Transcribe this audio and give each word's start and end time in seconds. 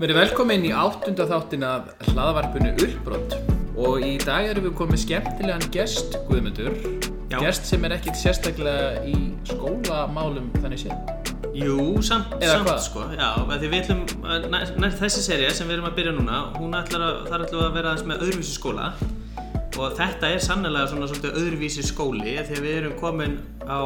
Verið 0.00 0.16
velkomin 0.18 0.64
í 0.66 0.70
áttunda 0.74 1.24
þáttin 1.30 1.64
af 1.66 1.90
hlaðavarpinu 2.08 2.72
Uppbrott 2.82 3.34
og 3.78 4.02
í 4.06 4.14
dag 4.22 4.48
erum 4.50 4.66
við 4.68 4.74
komið 4.78 5.00
skemmtilegan 5.04 5.64
gest 5.74 6.16
Guðmundur 6.28 6.74
Já. 7.30 7.38
gest 7.42 7.66
sem 7.70 7.84
er 7.86 7.94
ekkit 7.96 8.18
sérstaklega 8.18 9.04
í 9.10 9.14
skólamálum 9.48 10.50
þannig 10.60 10.84
séð 10.84 11.12
Jú, 11.54 11.76
samt, 12.02 12.32
Eða 12.42 12.56
samt 12.56 12.66
hvað? 12.66 12.78
sko, 12.82 13.02
já, 13.14 13.28
af 13.38 13.50
því 13.62 13.68
við 13.70 13.76
ætlum, 13.84 14.00
að- 14.26 14.46
næ, 14.50 14.58
næ, 14.82 14.88
þessi 14.98 15.20
seria 15.22 15.50
sem 15.54 15.68
við 15.70 15.76
erum 15.76 15.86
að 15.86 15.94
byrja 16.00 16.14
núna, 16.16 16.38
hún 16.58 16.74
ætlar 16.74 17.04
að, 17.06 17.20
þar 17.28 17.44
ætlum 17.44 17.60
við 17.60 17.66
að 17.68 17.76
vera 17.76 17.92
aðeins 17.92 18.06
með 18.10 18.24
öðruvísi 18.26 18.54
skóla 18.56 18.88
og 19.78 19.94
þetta 19.98 20.30
er 20.34 20.42
sannlega 20.42 20.88
svona 20.90 21.06
svolítið 21.10 21.38
öðruvísi 21.38 21.84
skóli 21.86 22.34
af 22.42 22.48
því 22.50 22.58
að 22.58 22.66
við 22.66 22.74
erum 22.80 22.96
komin 22.98 23.36
á 23.70 23.78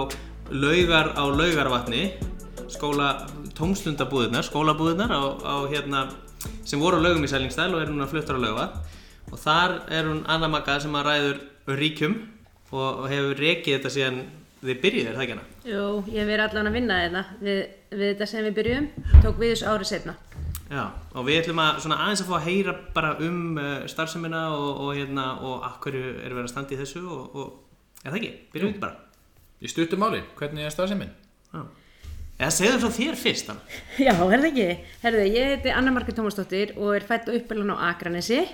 laugar 0.49 1.13
á 1.13 1.25
laugarvatni, 1.29 2.03
skóla, 2.73 3.11
tómslundabúðirnar, 3.59 4.47
skólabúðirnar 4.47 5.13
á, 5.13 5.23
á 5.43 5.57
hérna, 5.71 6.07
sem 6.65 6.81
voru 6.81 6.99
á 6.99 7.05
laugum 7.05 7.27
í 7.27 7.31
Sælingsdæl 7.31 7.73
og 7.75 7.83
eru 7.83 7.95
núna 7.95 8.09
fluttar 8.11 8.39
á 8.39 8.41
laugat 8.41 8.77
og 9.29 9.39
þar 9.43 9.81
er 9.93 10.09
hún 10.09 10.25
Anna 10.31 10.49
Magga 10.51 10.79
sem 10.81 10.95
að 10.97 11.09
ræður 11.11 11.41
ríkjum 11.79 12.15
og, 12.71 13.03
og 13.05 13.09
hefur 13.11 13.43
rekið 13.43 13.79
þetta 13.79 13.93
síðan 13.95 14.21
þið 14.63 14.81
byrjuðir, 14.85 15.17
það 15.17 15.25
ekki 15.25 15.37
hana? 15.37 15.47
Jú, 15.69 15.83
ég 16.13 16.23
hef 16.23 16.31
verið 16.31 16.45
allan 16.47 16.71
að 16.71 16.79
vinna 16.79 17.01
þetta 17.05 17.25
við, 17.43 17.61
við 17.93 18.07
þetta 18.13 18.31
sem 18.31 18.47
við 18.49 18.57
byrjum, 18.59 18.89
tók 19.25 19.43
við 19.43 19.53
þessu 19.53 19.69
árið 19.71 19.91
setna. 19.93 20.17
Já, 20.69 20.83
og 21.17 21.25
við 21.25 21.39
ætlum 21.43 21.61
að 21.65 21.83
svona 21.85 22.01
aðeins 22.05 22.23
að 22.25 22.29
fá 22.29 22.39
að 22.39 22.49
heyra 22.49 22.75
bara 22.97 23.13
um 23.25 23.43
uh, 23.57 23.69
starfsemina 23.89 24.43
og, 24.53 24.83
og 24.85 24.91
hérna 24.99 25.29
og 25.41 25.63
af 25.65 25.79
hverju 25.85 26.03
er 26.19 26.35
verið 26.35 26.45
að 26.45 26.51
standa 26.53 26.75
í 26.75 26.81
þessu 26.83 27.05
og, 27.07 27.39
og 27.39 28.03
er 28.03 28.11
það 28.11 28.19
ekki, 28.21 28.33
byrjum 28.53 28.75
við 28.75 28.83
bara 28.83 29.05
Í 29.59 29.67
stuttum 29.67 29.99
máli, 29.99 30.21
hvernig 30.39 30.69
er 30.69 30.71
stafsefminn? 30.71 31.11
Já. 31.51 31.65
Eða 32.39 32.55
segðu 32.55 32.79
frá 32.85 32.95
þér 32.95 33.17
fyrst 33.19 33.49
hann 33.51 33.63
Já, 33.99 34.13
er 34.15 34.39
það 34.39 34.45
ekki? 34.53 34.67
Herðu, 35.03 35.23
ég 35.35 35.49
heiti 35.53 35.73
Anna 35.75 35.91
Margrét 35.91 36.15
Tómasdóttir 36.21 36.77
og 36.79 36.93
er 36.95 37.07
fætt 37.09 37.27
og 37.33 37.35
uppbyrlan 37.35 37.73
á 37.75 37.91
Akranesi 37.91 38.45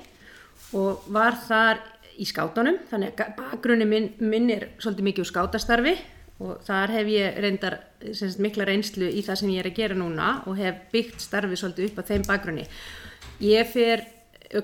og 0.74 1.04
var 1.12 1.36
þar 1.44 1.82
í 2.16 2.24
skátunum, 2.24 2.78
þannig 2.88 3.20
að 3.20 3.34
bakgrunni 3.36 3.86
minn, 3.90 4.08
minn 4.22 4.48
er 4.55 4.70
svolítið 4.78 5.08
mikið 5.08 5.24
úr 5.24 5.28
skátastarfi 5.28 5.94
og 6.44 6.62
þar 6.64 6.94
hef 6.94 7.10
ég 7.12 7.36
reyndar 7.44 7.77
sagt, 8.16 8.40
mikla 8.42 8.66
reynslu 8.70 9.10
í 9.10 9.20
það 9.27 9.40
sem 9.42 9.52
ég 9.52 9.62
er 9.62 9.68
að 9.68 9.78
gera 9.82 9.98
núna 9.98 10.30
og 10.48 10.56
hef 10.58 10.80
byggt 10.94 11.20
starfi 11.22 11.58
svolítið 11.60 11.90
upp 11.90 12.00
á 12.00 12.08
þeim 12.08 12.24
bakgrunni. 12.30 12.64
Ég 13.44 13.68
fer 13.68 14.06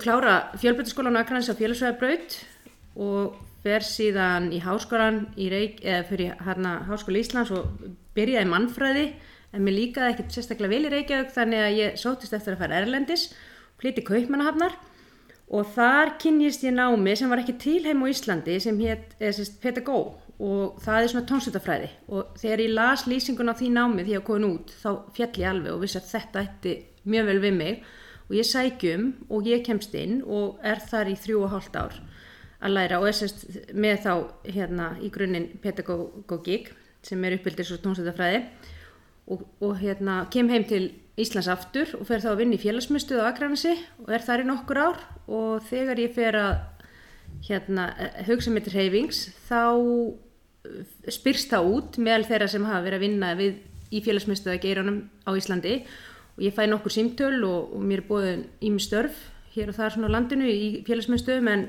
klára 0.01 0.41
fjölbrytaskólan 0.57 1.21
á 1.21 1.23
Akranesi 1.23 1.53
á 1.53 1.61
félagsveðarbraut 1.61 2.41
og 2.97 3.37
fer 3.65 3.85
síðan 3.85 4.51
í 4.55 4.61
háskólan 4.65 5.27
í 5.37 5.51
Reykj, 5.53 5.83
eða 5.85 6.07
fyrir 6.09 6.39
hérna 6.47 6.77
háskóla 6.89 7.21
Íslands 7.21 7.53
og 7.55 7.69
byrjaði 8.17 8.49
mannfræði 8.49 9.07
en 9.53 9.65
mér 9.67 9.77
líkaði 9.77 10.15
ekkert 10.15 10.37
sérstaklega 10.37 10.73
vel 10.73 10.87
í 10.87 10.93
Reykjavík 10.95 11.35
þannig 11.35 11.65
að 11.65 11.79
ég 11.81 11.99
sótist 12.01 12.37
eftir 12.37 12.55
að 12.55 12.63
fara 12.63 12.81
erlendis 12.81 13.29
flytti 13.81 14.05
kaupmannahafnar. 14.07 14.77
Og 15.51 15.67
þar 15.75 16.15
kynnist 16.23 16.63
ég 16.63 16.77
námi 16.77 17.17
sem 17.19 17.31
var 17.31 17.41
ekki 17.43 17.57
til 17.59 17.81
heim 17.83 18.05
á 18.05 18.07
Íslandi 18.07 18.61
sem 18.63 18.77
hétt 18.79 19.17
Petagó 19.63 20.01
og 20.41 20.77
það 20.81 21.01
er 21.01 21.11
svona 21.13 21.29
tónstutafræði 21.29 21.89
og 22.09 22.37
þegar 22.41 22.63
ég 22.65 22.77
las 22.77 23.03
lýsingun 23.11 23.51
á 23.51 23.59
því 23.59 23.73
námi 23.75 24.05
því 24.07 24.15
að 24.17 24.27
komin 24.29 24.47
út 24.55 24.71
þá 24.79 24.91
fjall 25.17 25.33
ég 25.43 25.51
alveg 25.51 25.75
og 25.75 25.83
vissi 25.83 25.99
að 25.99 26.13
þetta 26.13 26.45
ætti 26.47 26.77
mjög 27.03 27.27
vel 27.33 27.43
við 27.43 27.59
mig. 27.59 27.83
Og 28.31 28.39
ég 28.39 28.47
sækjum 28.47 29.07
og 29.27 29.51
ég 29.51 29.67
kemst 29.67 29.97
inn 29.99 30.21
og 30.23 30.63
er 30.63 30.79
þar 30.87 31.11
í 31.11 31.19
þrjú 31.19 31.43
og 31.43 31.55
hálft 31.57 31.77
ár 31.77 31.99
að 32.61 32.75
læra 32.77 33.01
og 33.01 33.09
er 33.09 33.17
sérst 33.17 33.47
með 33.73 34.03
þá 34.05 34.13
hérna 34.53 34.91
í 35.01 35.11
grunninn 35.13 35.49
pedagogík 35.63 36.73
sem 37.07 37.23
er 37.25 37.39
uppbyldis 37.39 37.73
og 37.75 37.81
tónstutafræði 37.85 38.43
og, 39.31 39.47
og 39.63 39.79
hérna 39.81 40.25
kem 40.33 40.51
heim 40.53 40.67
til 40.69 40.91
Íslands 41.21 41.51
aftur 41.53 41.91
og 41.99 42.07
fer 42.09 42.23
þá 42.23 42.33
að 42.33 42.43
vinna 42.43 42.57
í 42.57 42.63
félagsmyndstöðu 42.63 43.25
á 43.25 43.31
Akranesi 43.31 43.73
og 44.05 44.13
er 44.15 44.25
þar 44.25 44.45
í 44.45 44.49
nokkur 44.49 44.81
ár 44.81 45.01
og 45.29 45.65
þegar 45.69 46.01
ég 46.01 46.15
fer 46.17 46.39
að 46.39 46.53
hérna 47.47 47.91
eh, 47.97 48.23
hugsa 48.29 48.53
mér 48.53 48.67
til 48.67 48.77
hreyfings 48.77 49.27
þá 49.49 49.63
eh, 50.67 51.11
spyrst 51.13 51.53
það 51.53 51.73
út 51.75 51.99
meðal 52.01 52.29
þeirra 52.29 52.49
sem 52.53 52.69
hafa 52.69 52.85
verið 52.87 53.01
að 53.01 53.07
vinna 53.07 53.35
við 53.39 53.61
í 53.91 54.01
félagsmyndstöðu 54.07 54.63
geiranum 54.63 55.03
á 55.27 55.31
Íslandi 55.35 55.77
og 56.37 56.43
ég 56.45 56.57
fæ 56.57 56.65
nokkur 56.69 56.95
símtöl 56.95 57.37
og, 57.49 57.75
og 57.77 57.85
mér 57.85 58.03
er 58.03 58.09
búið 58.09 58.43
ími 58.65 58.83
störf 58.83 59.29
hér 59.55 59.73
og 59.73 59.79
þar 59.79 59.97
svona 59.97 60.13
á 60.13 60.15
landinu 60.17 60.49
í 60.49 60.83
félagsmyndstöðum 60.87 61.51
en, 61.53 61.67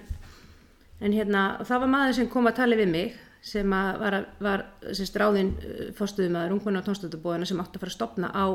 en 1.01 1.15
hérna 1.15 1.43
það 1.65 1.83
var 1.83 1.91
maður 1.95 2.17
sem 2.19 2.29
kom 2.31 2.49
að 2.49 2.59
tala 2.61 2.77
við 2.79 2.91
mig 2.93 3.15
sem 3.41 3.73
að 3.73 3.99
var, 4.03 4.15
var 4.45 4.63
sérst, 4.93 5.15
ráðinn 5.17 5.55
fórstuðumæður 5.97 6.53
ungmenna 6.57 6.83
og 6.83 6.89
tónstöðubóðina 6.89 7.47
sem 7.49 7.61
átti 7.63 7.79
að 7.79 7.83
fara 7.85 7.91
að 7.93 7.97
stopna 7.97 8.29
á 8.29 8.45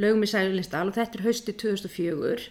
lögum 0.00 0.24
í 0.24 0.30
Sælinsdal 0.30 0.86
og 0.88 0.96
þetta 0.96 1.18
er 1.20 1.26
hausti 1.26 1.52
2004 1.52 2.48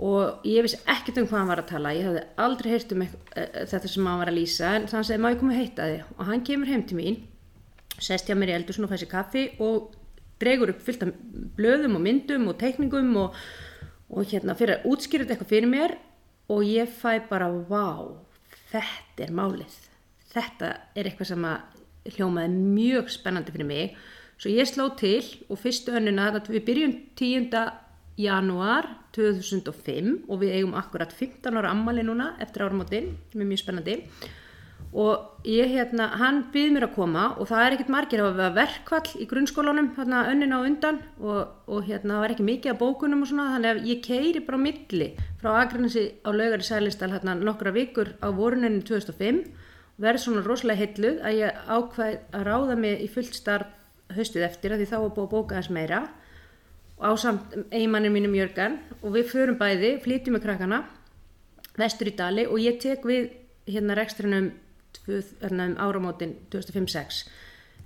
og 0.00 0.46
ég 0.48 0.64
vissi 0.64 0.78
ekkert 0.88 1.18
um 1.20 1.26
hvað 1.28 1.38
hann 1.42 1.50
var 1.52 1.60
að 1.60 1.68
tala 1.74 1.92
ég 1.92 2.06
hafði 2.08 2.22
aldrei 2.40 2.70
heyrt 2.72 2.92
um 2.96 3.02
ekk- 3.04 3.34
eh, 3.36 3.66
þetta 3.68 3.90
sem 3.92 4.06
hann 4.08 4.20
var 4.22 4.30
að 4.32 4.38
lýsa 4.38 4.70
en 4.78 4.86
þannig 4.88 5.08
segi 5.10 5.20
má 5.20 5.28
ég 5.34 5.40
koma 5.42 5.52
að 5.52 5.60
heita 5.60 5.88
þig? 5.90 6.04
Og 6.16 6.30
hann 6.30 6.44
kemur 6.48 6.70
heim 6.72 6.84
til 6.88 6.96
mín 6.96 7.18
sest 8.00 8.28
hjá 8.30 8.36
mér 8.38 8.54
í 8.54 8.56
eldur 8.56 8.84
og 8.86 8.92
fæ 8.94 8.96
sér 9.02 9.10
kaffi 9.10 9.42
og 9.60 9.90
dregur 10.40 10.72
upp 10.72 10.80
fullt 10.80 11.02
af 11.04 11.12
blöðum 11.58 11.98
og 11.98 12.04
myndum 12.06 12.48
og 12.48 12.56
teikningum 12.56 13.10
og, 13.20 13.34
og 14.08 14.24
hérna 14.32 14.56
fyrir 14.56 14.78
að 14.78 14.88
útskýra 14.88 15.26
þetta 15.26 15.36
eitthvað 15.36 15.52
fyrir 15.52 15.68
mér 15.68 15.96
og 16.48 16.64
ég 16.64 16.88
fæ 16.88 17.20
bara 17.28 17.50
vá, 17.52 18.16
þetta 18.70 19.26
er 19.26 19.34
málið 19.34 19.76
þetta 20.30 20.72
er 20.94 21.08
eitthvað 21.10 21.30
sem 21.32 21.44
að 21.44 22.14
hljómaði 22.16 22.64
mjög 22.78 23.10
spennandi 23.12 23.52
fyrir 23.54 23.68
mig 23.68 23.96
svo 24.40 24.50
ég 24.54 24.68
sló 24.70 24.88
til 24.96 25.22
og 25.50 25.58
fyrstu 25.60 25.92
önnuna 25.98 26.30
þetta- 26.32 26.54
við 26.54 26.66
byrjum 26.68 26.94
10. 27.16 27.72
janúar 28.20 28.86
2005 29.16 30.24
og 30.28 30.40
við 30.42 30.54
eigum 30.58 30.74
akkurat 30.78 31.12
15 31.12 31.56
ára 31.56 31.70
ammali 31.70 32.02
núna 32.04 32.34
eftir 32.40 32.62
áramótin 32.66 33.14
sem 33.32 33.40
er 33.40 33.46
mjög 33.46 33.62
spennandi 33.64 33.94
og 34.90 35.46
ég 35.46 35.70
hérna, 35.70 36.08
hann 36.18 36.42
býð 36.50 36.72
mér 36.74 36.88
að 36.88 36.94
koma 36.96 37.24
og 37.38 37.46
það 37.46 37.64
er 37.64 37.74
ekkert 37.76 37.92
margir 37.94 38.22
að 38.24 38.32
hafa 38.32 38.48
verkvall 38.56 39.22
í 39.22 39.26
grunnskólanum, 39.30 39.92
hérna 39.94 40.24
önnina 40.32 40.58
á 40.58 40.66
undan 40.66 40.98
og, 41.22 41.40
og 41.70 41.86
hérna 41.86 42.16
það 42.16 42.22
var 42.24 42.34
ekki 42.34 42.46
mikið 42.48 42.72
af 42.72 42.80
bókunum 42.80 43.22
og 43.22 43.30
svona 43.30 43.52
þannig 43.54 43.70
að 43.70 43.90
ég 43.92 44.02
keiri 44.02 44.42
bara 44.46 44.62
milli 44.64 45.10
frá 45.38 45.50
Akranesi 45.60 46.06
á 46.26 46.30
laugari 46.34 46.66
sælistal 46.66 47.12
hérna 47.14 47.36
nokkra 47.38 47.70
vikur 47.76 48.16
á 48.18 48.28
voruninu 48.34 48.82
2005 48.82 49.44
og 49.46 49.68
verð 50.00 50.22
svona 50.24 50.44
rosalega 50.44 50.80
heilluð 50.80 51.20
að 51.26 51.38
ég 51.38 51.60
ákvað 51.68 52.16
að 52.34 52.46
ráða 52.48 52.76
mig 52.80 53.04
í 53.04 53.08
fullt 53.12 53.36
starf 53.36 53.76
haustið 54.16 54.46
eftir 54.46 54.74
að 54.74 54.82
því 54.82 54.88
þá 54.90 54.96
var 54.96 55.12
búið 55.16 55.26
að 55.26 55.34
bóka 55.34 55.58
þess 55.58 55.74
meira 55.76 56.00
á 57.00 57.10
samt 57.20 57.54
eiginmannir 57.70 58.12
mínum 58.12 58.34
Jörgan 58.34 58.78
og 59.00 59.14
við 59.14 59.28
förum 59.30 59.58
bæði, 59.60 59.92
flytjum 60.02 60.36
með 60.36 60.46
krakkana 60.46 60.80
vestur 61.78 62.10
í 62.10 62.16
Dali 62.16 62.46
og 62.48 62.58
ég 62.60 62.80
tek 62.82 63.04
við 63.06 63.30
hérna 63.70 63.96
rekstrinum 63.98 64.50
um 65.50 65.76
áramótin 65.86 66.36
2005-06 66.52 67.22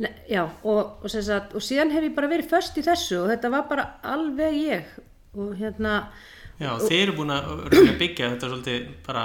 Ne- 0.03 0.11
já 0.27 0.43
og, 0.43 1.05
og, 1.07 1.11
og 1.55 1.63
síðan 1.63 1.93
hef 1.95 2.03
ég 2.03 2.15
bara 2.17 2.27
verið 2.33 2.49
först 2.51 2.79
í 2.81 2.83
þessu 2.83 3.21
og 3.23 3.29
þetta 3.31 3.51
var 3.55 3.69
bara 3.71 3.85
alveg 4.03 4.57
ég 4.59 4.95
og 5.39 5.53
hérna 5.61 6.09
Já, 6.59 6.71
þeir 6.79 7.01
eru 7.09 7.13
búin 7.19 7.31
að 7.35 7.47
byggja 7.99 8.33
þetta 8.33 8.49
svolítið 8.51 8.89
bara, 9.07 9.23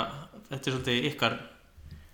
þetta 0.50 0.70
er 0.70 0.76
svolítið 0.76 1.08
ykkar 1.12 1.36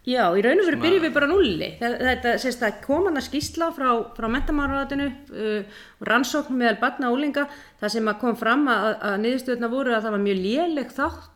Já, 0.06 0.22
í 0.38 0.42
raun 0.46 0.60
og 0.62 0.68
veru 0.70 0.80
byrjum 0.84 1.02
við 1.08 1.14
bara 1.16 1.28
nulli. 1.32 1.68
Þe- 1.80 1.96
Þetta 1.98 2.34
sést 2.44 2.62
að 2.68 2.76
kom 2.84 3.08
hann 3.08 3.18
að 3.18 3.24
skýsla 3.26 3.72
frá, 3.74 3.88
frá 4.14 4.28
mentamáraðatinu 4.30 5.08
uh, 5.10 5.80
rannsókn 6.06 6.60
meðal 6.60 6.78
batna 6.84 7.10
og 7.10 7.16
úlinga 7.18 7.48
það 7.82 7.94
sem 7.96 8.12
kom 8.22 8.36
fram 8.38 8.68
að, 8.70 8.86
að 9.02 9.16
niðurstöðuna 9.24 9.72
voru 9.72 9.96
að 9.96 10.06
það 10.06 10.16
var 10.16 10.24
mjög 10.28 10.44
léleg 10.44 10.94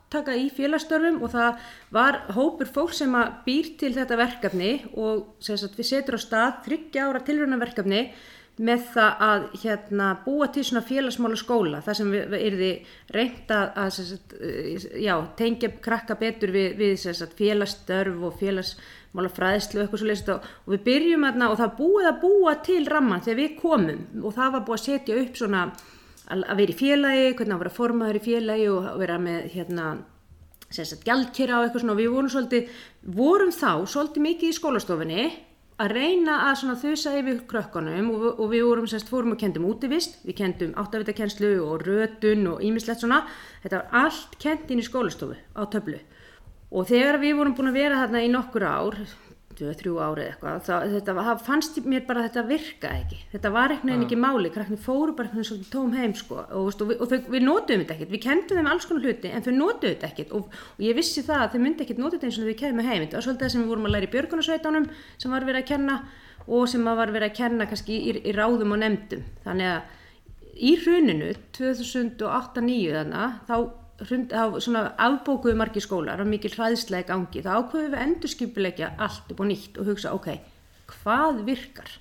þáttaka 0.09 0.35
í 0.37 0.49
félagstörfum 0.49 1.21
og 1.21 1.33
það 1.33 1.69
var 1.93 2.17
hópur 2.33 2.69
fólk 2.69 2.95
sem 2.97 3.13
að 3.13 3.33
býr 3.45 3.69
til 3.77 3.93
þetta 3.93 4.17
verkefni 4.17 4.71
og 4.97 5.37
sagt, 5.39 5.77
við 5.77 5.85
setur 5.85 6.17
á 6.17 6.19
stað 6.19 6.59
þryggja 6.65 7.05
ára 7.05 7.21
tilraunaverkefni 7.27 8.01
með 8.59 8.87
það 8.91 9.21
að 9.23 9.43
hérna, 9.61 10.07
búa 10.25 10.47
til 10.51 10.65
svona 10.67 10.81
félagsmála 10.83 11.37
skóla 11.39 11.79
þar 11.85 11.95
sem 11.95 12.09
við, 12.11 12.33
erði 12.39 12.71
reynt 13.15 13.53
að, 13.55 13.93
sagt, 13.95 14.33
eh, 14.41 14.87
já, 14.99 15.13
tengja 15.39 15.69
krakka 15.79 16.17
betur 16.19 16.51
við, 16.51 16.73
við 16.81 16.97
sagt, 17.05 17.37
félagsstörf 17.37 18.25
og 18.27 18.35
félagsmála 18.41 19.31
fræðslu 19.31 19.79
og 19.79 19.85
eitthvað 19.85 20.03
svo 20.03 20.09
leysist 20.09 20.33
og, 20.33 20.49
og 20.65 20.75
við 20.75 20.83
byrjum 20.89 21.29
aðna 21.29 21.53
og 21.53 21.61
það 21.61 21.77
búið 21.77 22.09
að 22.09 22.19
búa 22.25 22.57
til 22.65 22.81
ramman 22.89 23.23
þegar 23.23 23.41
við 23.43 23.55
komum 23.61 24.03
og 24.25 24.35
það 24.41 24.57
var 24.57 24.67
búið 24.67 24.79
að 24.79 24.85
setja 24.89 25.21
upp 25.23 25.39
svona 25.39 25.63
að, 26.29 26.55
vera 26.61 26.73
í 26.73 26.77
félagi, 26.77 27.27
hvernig 27.35 27.55
að 27.55 27.61
vera 27.63 27.75
formaður 27.75 28.19
í 28.19 28.23
félagi 28.23 28.69
og 28.71 28.87
vera 29.01 29.19
með 29.21 29.51
hérna 29.55 29.89
sagt 30.69 31.05
gjaldkera 31.07 31.59
og 31.59 31.67
eitthvað 31.67 31.83
svona. 31.83 31.95
Og 31.95 32.01
við 32.01 32.11
vorum 32.13 32.33
svolítið, 32.33 32.73
vorum 33.19 33.53
þá 33.55 33.71
svolítið 33.89 34.25
mikið 34.25 34.51
í 34.51 34.57
skólastofinni 34.59 35.23
að 35.79 35.93
reyna 35.95 36.35
að 36.49 36.57
svona 36.59 36.75
þusa 36.81 37.15
yfir 37.21 37.41
krökkunum 37.47 38.11
og, 38.11 38.25
og 38.35 38.51
við 38.51 38.65
vorum 38.67 38.87
semst 38.91 39.09
fórum 39.09 39.33
og 39.35 39.39
kendum 39.39 39.67
útivist, 39.69 40.19
við 40.27 40.41
kendum 40.41 40.75
áttavitakenslu 40.79 41.53
og 41.63 41.85
rötun 41.87 42.49
og 42.51 42.63
ímislegt 42.65 43.05
svona. 43.05 43.23
Þetta 43.63 43.79
var 43.79 44.03
allt 44.05 44.35
kent 44.43 44.71
inn 44.73 44.83
í 44.83 44.87
skólastofu 44.87 45.39
á 45.55 45.61
töflu. 45.71 46.01
Og 46.69 46.85
þegar 46.91 47.17
við 47.23 47.39
vorum 47.39 47.55
búin 47.57 47.71
að 47.71 47.79
vera 47.79 48.03
þarna 48.03 48.21
í 48.21 48.29
nokkur 48.33 48.67
ár 48.67 48.99
2-3 49.59 49.93
árið 49.99 50.25
eitthvað, 50.25 50.61
það, 50.67 50.85
þetta 50.95 51.15
það 51.27 51.43
fannst 51.45 51.79
mér 51.85 52.05
bara 52.07 52.23
að 52.23 52.27
þetta 52.29 52.43
virka 52.49 52.91
ekki. 52.95 53.19
Þetta 53.33 53.51
var 53.55 53.73
einhvern 53.73 53.91
veginn 53.91 54.05
ekki 54.07 54.19
máli, 54.23 54.51
krakkni 54.55 54.79
fóru 54.79 55.15
bara 55.17 55.29
einhvern 55.29 55.41
veginn 55.41 55.49
svolítið 55.49 55.73
tóm 55.75 55.97
heim 55.99 56.15
sko 56.17 56.39
og, 56.39 56.69
og, 56.69 56.85
við, 56.89 56.95
og 57.03 57.11
þau, 57.11 57.19
við 57.35 57.45
notuðum 57.45 57.83
þetta 57.83 57.97
ekkert, 57.97 58.13
við 58.15 58.23
kendum 58.25 58.61
þeim 58.61 58.71
alls 58.71 58.89
konar 58.89 59.05
hluti 59.09 59.33
en 59.33 59.45
þau 59.45 59.51
notuðu 59.57 59.93
þetta 59.93 60.09
ekkert 60.09 60.33
og, 60.39 60.57
og 60.77 60.87
ég 60.87 60.97
vissi 60.97 61.25
það 61.27 61.43
að 61.43 61.53
þau 61.53 61.61
myndi 61.65 61.85
ekkert 61.85 62.01
notið 62.03 62.17
þetta 62.17 62.29
eins 62.31 62.39
og 62.39 62.49
þau 62.49 62.59
kemur 62.63 62.89
heim. 62.89 63.03
Þetta 63.03 63.19
var 63.19 63.27
svolítið 63.27 63.45
það 63.45 63.53
sem 63.55 63.63
við 63.63 63.73
vorum 63.73 63.89
að 63.89 63.95
læra 63.95 64.09
í 64.09 64.13
björgunarsveitunum 64.15 64.89
sem 65.19 65.35
var 65.35 65.47
verið 65.49 65.63
að 65.63 65.69
kenna 65.73 65.99
og 66.49 66.65
sem 66.71 66.87
að 66.89 66.99
var 67.03 67.13
verið 67.13 67.29
að 67.29 67.37
kenna 67.39 67.69
kannski 67.69 67.99
í, 67.99 68.15
í 68.25 68.33
ráðum 68.33 68.73
og 68.73 68.81
nefndum. 68.81 69.25
Þannig 69.45 69.73
að 69.75 69.97
í 70.59 70.73
hruninu 70.83 71.29
2008-2009 71.55 72.95
þannig 72.97 73.19
hrund, 73.19 73.37
þá 73.47 73.55
afbókuðu 73.99 75.55
margir 75.59 75.83
skólar 75.83 76.21
og 76.23 76.29
mikil 76.29 76.51
hræðslega 76.53 77.03
í 77.03 77.09
gangi 77.09 77.43
þá 77.43 77.49
ákveðum 77.57 77.93
við 77.93 78.03
endurskipulegja 78.05 78.91
allt 78.97 79.33
upp 79.33 79.41
og 79.43 79.49
nýtt 79.49 79.79
og 79.79 79.89
hugsa 79.91 80.13
ok, 80.15 80.29
hvað 80.93 81.41
virkar? 81.47 81.91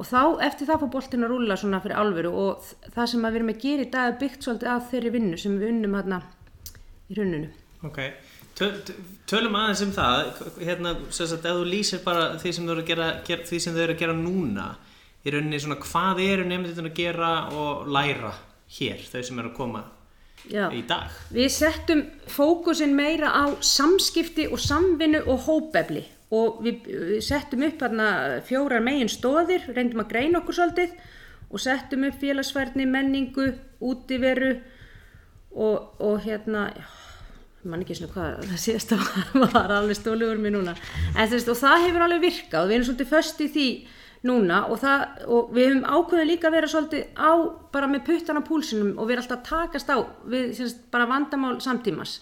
Og 0.00 0.08
þá 0.08 0.40
eftir 0.46 0.68
það 0.70 0.84
fór 0.84 0.92
boltin 0.94 1.26
að 1.26 1.32
rúla 1.34 1.56
svona 1.60 1.80
fyrir 1.84 2.00
alvöru 2.00 2.30
og 2.32 2.68
það 2.94 3.10
sem 3.12 3.24
við 3.26 3.40
erum 3.40 3.52
að 3.52 3.64
gera 3.64 3.84
í 3.84 3.90
dag 3.92 4.12
er 4.12 4.20
byggt 4.22 4.46
svolítið 4.46 4.72
af 4.72 4.86
þeirri 4.92 5.14
vinnu 5.16 5.40
sem 5.40 5.58
við 5.60 5.72
unnum 5.74 5.96
hérna 5.98 6.20
í 7.10 7.18
hruninu. 7.18 7.50
Ok, 7.84 8.00
Töl, 8.60 8.70
tölum 9.28 9.54
aðeins 9.56 9.80
um 9.86 9.92
það, 9.96 10.40
hérna, 10.60 10.90
sagt, 11.16 11.46
ef 11.48 11.60
þú 11.60 11.68
lýsir 11.68 12.02
bara 12.04 12.34
því 12.40 12.50
sem 12.52 12.66
þau 12.66 12.74
eru 12.74 12.82
að 12.82 12.90
gera, 12.90 13.06
þau 13.24 13.70
eru 13.70 13.94
að 13.94 14.02
gera 14.02 14.16
núna, 14.16 14.66
í 15.24 15.32
rauninni 15.32 15.60
svona 15.62 15.78
hvað 15.80 16.20
eru 16.26 16.44
nefndin 16.48 16.90
að 16.90 16.98
gera 16.98 17.30
og 17.56 17.88
læra 17.88 18.34
hér, 18.76 19.00
þau 19.08 19.22
sem 19.24 19.40
eru 19.40 19.52
að 19.52 19.56
koma 19.56 19.84
Já. 20.48 20.68
í 20.72 20.82
dag. 20.88 21.10
Við 21.34 21.50
settum 21.52 22.04
fókusin 22.30 22.94
meira 22.96 23.30
á 23.34 23.44
samskipti 23.60 24.48
og 24.50 24.60
samvinnu 24.62 25.22
og 25.26 25.44
hópefli 25.46 26.06
og 26.30 26.60
við, 26.64 26.86
settum 27.26 27.64
upp 27.66 27.82
hérna 27.82 28.40
fjórar 28.46 28.82
megin 28.84 29.10
stóðir, 29.10 29.66
reyndum 29.74 30.04
að 30.04 30.12
greina 30.12 30.40
okkur 30.40 30.60
svolítið 30.60 30.94
og 31.50 31.62
settum 31.62 32.06
upp 32.06 32.18
félagsfærni, 32.20 32.86
menningu, 32.86 33.50
útiveru 33.82 34.54
og, 35.50 35.96
og 35.98 36.20
hérna, 36.22 36.68
mann 37.66 37.82
ekki 37.82 37.98
svona 37.98 38.14
hvað 38.14 38.44
það 38.52 38.60
síðasta 38.64 38.98
var, 39.02 39.54
var 39.56 39.74
alveg 39.80 39.98
stólugur 39.98 40.38
mér 40.42 40.54
núna. 40.54 40.76
En 41.16 41.26
þú 41.26 41.36
veist, 41.36 41.50
og 41.50 41.58
það 41.58 41.86
hefur 41.88 42.06
alveg 42.06 42.26
virkað 42.28 42.62
og 42.62 42.70
við 42.70 42.78
erum 42.78 42.88
svolítið 42.90 43.10
föst 43.10 43.42
í 43.42 43.50
því 43.50 43.66
núna 44.26 44.64
og, 44.68 44.80
það, 44.82 45.06
og 45.32 45.54
við 45.56 45.70
höfum 45.70 45.86
ákveðið 45.88 46.28
líka 46.28 46.50
að 46.50 46.56
vera 46.58 46.68
svolítið 46.68 47.06
á 47.16 47.30
bara 47.72 47.88
með 47.88 48.04
puttan 48.10 48.40
á 48.40 48.48
púlsinum 48.48 48.92
og 48.98 49.08
vera 49.08 49.24
alltaf 49.24 49.46
takast 49.46 49.88
á 49.88 49.96
við 50.28 50.52
semst, 50.58 50.82
bara 50.92 51.08
vandamál 51.08 51.56
samtímas 51.64 52.18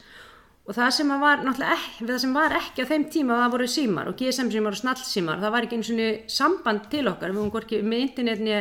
og 0.69 0.77
það 0.77 0.91
sem 0.99 1.11
var 1.17 1.43
náttúrulega 1.43 1.79
ekki, 1.79 2.07
það 2.07 2.21
sem 2.23 2.37
var 2.37 2.55
ekki 2.59 2.85
á 2.85 2.91
þeim 2.91 3.05
tíma 3.13 3.41
það 3.41 3.55
voru 3.55 3.69
símar 3.73 4.11
og 4.11 4.19
GSM 4.21 4.51
símar 4.53 4.77
og 4.77 4.81
snall 4.83 5.01
símar 5.01 5.41
það 5.41 5.55
var 5.55 5.67
ekki 5.67 5.79
eins 5.79 5.91
og 5.95 6.33
samband 6.35 6.91
til 6.93 7.07
okkar. 7.09 7.33
Við 7.33 7.41
höfum 7.41 7.53
hvorki 7.55 7.81
með 7.83 8.05
internetni 8.05 8.59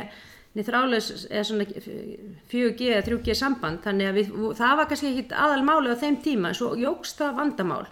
niður 0.57 0.69
þráleis 0.71 1.09
eða 1.27 1.43
svona 1.49 1.65
4G 2.51 2.87
eða 2.93 3.03
3G 3.09 3.35
samband. 3.37 3.81
Þannig 3.83 4.09
að 4.09 4.21
við, 4.21 4.31
það 4.57 4.79
var 4.79 4.89
kannski 4.89 5.11
ekki 5.11 5.41
aðal 5.43 5.65
máli 5.67 5.91
á 5.91 6.01
þeim 6.01 6.21
tíma 6.23 6.53
en 6.53 6.57
svo 6.57 6.71
jógst 6.79 7.19
það 7.19 7.41
vandamál. 7.41 7.83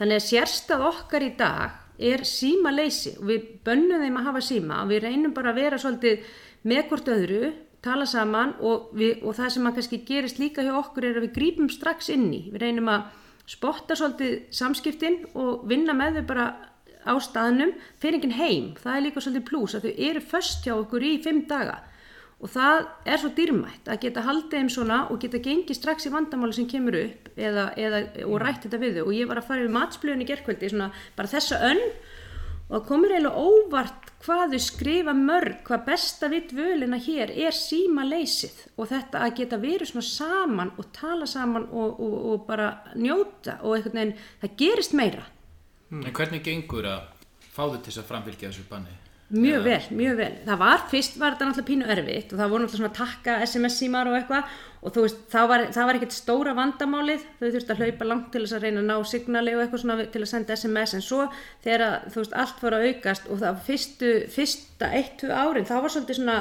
Þannig 0.00 0.18
að 0.18 0.26
sérstað 0.26 0.84
okkar 0.90 1.24
í 1.24 1.30
dag 1.38 1.79
er 2.00 2.24
síma 2.28 2.72
leysi 2.74 3.14
og 3.18 3.26
við 3.28 3.48
bönnum 3.66 4.04
þeim 4.04 4.20
að 4.20 4.28
hafa 4.30 4.44
síma 4.44 4.78
og 4.82 4.92
við 4.92 5.02
reynum 5.04 5.34
bara 5.36 5.52
að 5.52 5.60
vera 5.60 5.80
svolítið 5.80 6.30
með 6.70 6.86
hvort 6.88 7.10
öðru 7.12 7.52
tala 7.84 8.06
saman 8.08 8.54
og, 8.60 8.90
við, 8.96 9.20
og 9.24 9.36
það 9.38 9.52
sem 9.54 9.68
að 9.68 9.76
kannski 9.78 10.00
gerist 10.08 10.40
líka 10.40 10.64
hjá 10.64 10.74
okkur 10.80 11.06
er 11.08 11.20
að 11.20 11.26
við 11.28 11.36
grípum 11.38 11.70
strax 11.72 12.10
inn 12.12 12.28
í. 12.32 12.42
Við 12.52 12.64
reynum 12.64 12.90
að 12.92 13.06
spotta 13.50 13.96
svolítið 13.96 14.34
samskiptin 14.54 15.22
og 15.34 15.64
vinna 15.68 15.96
með 15.96 16.20
þau 16.20 16.26
bara 16.28 16.48
á 17.08 17.14
staðnum. 17.24 17.72
Fyrir 18.00 18.20
enginn 18.20 18.36
heim. 18.36 18.66
Það 18.80 18.96
er 18.96 19.06
líka 19.06 19.24
svolítið 19.24 19.46
plús 19.48 19.76
að 19.76 19.88
þau 19.88 20.04
eru 20.10 20.24
först 20.32 20.66
hjá 20.66 20.74
okkur 20.76 21.06
í 21.08 21.14
fimm 21.24 21.46
daga 21.48 21.80
og 22.40 22.48
það 22.48 22.78
er 23.04 23.20
svo 23.20 23.30
dýrmætt 23.36 23.88
að 23.92 24.04
geta 24.06 24.24
haldið 24.24 24.54
þeim 24.54 24.70
svona 24.72 25.00
og 25.12 25.18
geta 25.20 25.40
gengið 25.44 25.76
strax 25.76 26.08
í 26.08 26.12
vandamáli 26.14 26.56
sem 26.56 26.68
kemur 26.68 26.96
upp 26.96 27.28
eða, 27.36 27.66
eða, 27.76 28.00
og 28.24 28.38
rætt 28.40 28.64
þetta 28.64 28.80
við 28.80 28.96
þau. 28.96 29.02
Og 29.08 29.16
ég 29.18 29.28
var 29.28 29.40
að 29.42 29.50
fara 29.50 29.66
við 29.66 29.74
matsblöðin 29.74 30.24
í 30.24 30.28
gerkvöldi 30.30 30.70
svona 30.72 30.88
bara 31.18 31.32
þessa 31.34 31.60
önn. 31.68 31.82
Og 32.70 32.76
það 32.78 32.86
komur 32.86 33.12
eiginlega 33.12 33.44
óvart 33.44 34.10
hvað 34.24 34.54
þau 34.54 34.62
skrifa 34.62 35.14
mörg, 35.16 35.58
hvað 35.66 35.84
besta 35.88 36.30
vitt 36.32 36.54
völina 36.56 37.00
hér 37.02 37.32
er 37.34 37.56
síma 37.56 38.04
leysið 38.06 38.56
og 38.76 38.88
þetta 38.92 39.24
að 39.26 39.36
geta 39.40 39.58
verið 39.60 39.90
svona 39.90 40.08
saman 40.08 40.72
og 40.78 40.90
tala 40.96 41.28
saman 41.28 41.66
og, 41.68 41.98
og, 41.98 42.16
og 42.30 42.46
bara 42.48 42.70
njóta 42.94 43.58
og 43.64 43.76
einhvern 43.76 44.00
veginn, 44.00 44.16
það 44.44 44.56
gerist 44.62 44.96
meira. 44.96 45.26
En 45.90 46.14
hvernig 46.14 46.44
gengur 46.46 46.86
að 46.88 47.08
fá 47.50 47.64
þau 47.66 47.80
til 47.80 47.90
þess 47.90 48.04
að 48.04 48.10
framfylgja 48.12 48.52
þessu 48.52 48.68
banni? 48.70 48.99
Mjög 49.30 49.62
vel, 49.62 49.82
mjög 49.94 50.16
vel. 50.18 50.32
Það 50.42 50.58
var, 50.58 50.80
fyrst 50.90 51.18
var 51.20 51.34
þetta 51.36 51.46
náttúrulega 51.46 51.68
pínu 51.68 51.90
erfitt 51.94 52.32
og 52.32 52.40
það 52.40 52.48
voru 52.50 52.64
náttúrulega 52.64 52.80
svona 52.80 52.96
takka 52.98 53.36
SMS-símar 53.44 54.08
og 54.10 54.16
eitthvað 54.18 54.56
og 54.80 54.94
þú 54.96 55.04
veist, 55.04 55.20
það 55.30 55.50
var, 55.52 55.62
það 55.76 55.86
var 55.86 55.98
ekkert 55.98 56.16
stóra 56.16 56.54
vandamálið, 56.56 57.26
þau 57.38 57.44
þurfti 57.46 57.74
að 57.74 57.82
hlaupa 57.84 58.08
langt 58.08 58.32
til 58.34 58.42
þess 58.42 58.56
að 58.56 58.66
reyna 58.66 58.82
að 58.82 58.88
ná 58.88 59.06
signali 59.06 59.54
og 59.54 59.62
eitthvað 59.62 59.84
svona 59.84 60.08
til 60.10 60.24
að 60.24 60.30
senda 60.32 60.56
SMS 60.56 60.96
en 60.96 61.04
svo 61.06 61.28
þegar 61.62 61.86
þú 62.10 62.24
veist, 62.24 62.34
allt 62.42 62.64
fór 62.64 62.76
að 62.78 62.88
aukast 62.88 63.30
og 63.30 63.40
það 63.44 63.62
fyrstu, 63.68 64.10
fyrsta 64.34 64.90
eitt, 64.98 65.14
tvö 65.22 65.30
árin, 65.36 65.68
það 65.68 65.86
var 65.86 65.94
svolítið 65.94 66.20
svona 66.20 66.38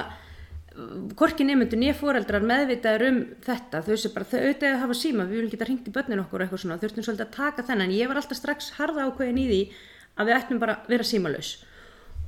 hvorki 1.20 1.46
nefnundur 1.46 1.82
nýja 1.82 1.96
fóreldrar 2.00 2.46
meðvitaður 2.48 3.08
um 3.10 3.24
þetta, 3.44 3.84
þau 3.84 3.94
þessu 3.94 4.14
bara, 4.16 4.30
þau 4.32 4.40
auðvitað 4.40 4.74
að 4.74 4.84
hafa 4.86 4.98
síma, 4.98 5.26
við 5.28 5.42
viljum 5.42 5.54
geta 5.54 5.68
hringt 5.68 5.90
í 5.90 5.94
börnin 5.94 6.22
okkur 6.24 6.46
eitthvað 6.46 6.64
svona, 6.64 6.78
þurftum 6.80 7.06
svolítið 7.06 7.26
að 7.26 7.34
taka 7.36 7.66
þennan, 7.68 7.96
ég 7.98 8.10
var 8.10 8.22
alltaf 8.22 8.40
strax 8.40 8.70
harða 8.78 9.10
ákveðin 9.10 9.42
í 9.42 9.48
því 9.50 9.60
að 10.16 10.30
við 10.30 10.38
ættum 10.38 10.62
bara 10.62 10.78
að 10.78 10.94
vera 10.94 11.08
símalaus 11.10 11.52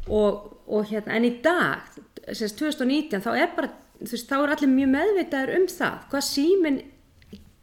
og, 0.08 0.58
og 0.68 0.90
hérna, 0.90 1.18
en 1.18 1.28
í 1.28 1.36
dag 1.44 1.86
sérst 2.32 2.58
2019, 2.62 3.22
þá 3.26 3.32
er 3.36 3.54
bara 3.58 3.74
þú 4.02 4.16
veist, 4.16 4.30
þá 4.30 4.38
er 4.40 4.56
allir 4.56 4.72
mjög 4.72 4.92
meðvitaður 4.96 5.54
um 5.60 5.68
það 5.70 6.02
hvað 6.12 6.26
símin 6.28 6.82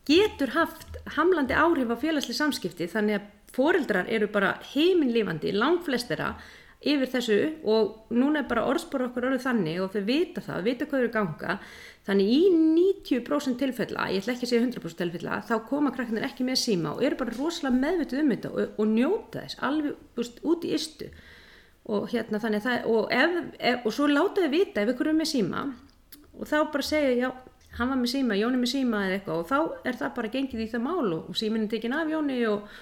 getur 0.09 0.55
haft 0.55 1.01
hamlandi 1.17 1.57
áhrif 1.57 1.93
á 1.93 1.97
félagslega 2.01 2.39
samskipti. 2.39 2.89
Þannig 2.89 3.19
að 3.19 3.27
foreldrar 3.53 4.09
eru 4.13 4.29
bara 4.33 4.55
heiminlífandi, 4.73 5.53
langflestera 5.57 6.35
yfir 6.79 7.11
þessu 7.11 7.39
og 7.67 8.13
núna 8.15 8.45
er 8.45 8.51
bara 8.51 8.67
orðspor 8.71 9.09
okkur 9.09 9.27
orðið 9.29 9.47
þannig 9.49 9.81
og 9.83 9.95
þau 9.97 10.03
vita 10.07 10.45
það, 10.45 10.67
vita 10.69 10.87
hvað 10.87 11.01
eru 11.03 11.15
ganga. 11.17 11.57
Þannig 12.09 12.29
í 12.33 12.43
90% 12.55 13.59
tilfella, 13.61 14.07
ég 14.15 14.23
ætla 14.23 14.37
ekki 14.37 14.47
að 14.47 14.53
segja 14.53 14.67
100% 14.69 15.03
tilfella 15.03 15.41
þá 15.45 15.57
koma 15.69 15.93
krakkarnir 15.93 16.29
ekki 16.29 16.47
með 16.47 16.61
síma 16.63 16.95
og 16.95 17.03
eru 17.05 17.19
bara 17.21 17.35
rosalega 17.37 17.83
meðvituð 17.83 18.23
um 18.23 18.31
þetta 18.33 18.53
og, 18.53 18.79
og 18.79 18.95
njóta 18.95 19.43
þess 19.43 19.61
alveg 19.69 19.99
búst, 20.17 20.41
út 20.47 20.65
í 20.65 20.73
istu 20.79 21.11
og 21.89 22.09
hérna 22.13 22.41
þannig 22.43 22.63
að 22.63 22.67
það 22.69 22.89
og, 22.93 23.13
ef, 23.17 23.37
ef, 23.59 23.85
og 23.89 23.95
svo 23.97 24.09
láta 24.11 24.45
þau 24.45 24.53
vita 24.53 24.83
ef 24.83 24.93
ykkur 24.93 25.13
er 25.13 25.17
með 25.17 25.31
síma 25.33 25.63
og 26.39 26.47
þá 26.47 26.59
bara 26.73 26.85
segja 26.87 27.15
já, 27.17 27.31
hann 27.79 27.91
var 27.93 27.99
með 28.01 28.13
síma, 28.15 28.37
Jón 28.39 28.57
er 28.57 28.63
með 28.63 28.73
síma 28.75 29.01
eða 29.07 29.17
eitthvað. 29.19 29.41
Og 29.41 29.49
þá 29.49 29.89
er 29.89 29.99
það 30.01 30.15
bara 30.19 30.31
gengið 30.35 30.63
í 30.65 30.69
það 30.73 30.85
mál 30.85 31.09
og, 31.17 31.25
og 31.31 31.39
síminn 31.39 31.67
er 31.67 31.73
tekin 31.73 31.97
af 31.97 32.13
Jóni 32.13 32.39
og, 32.51 32.77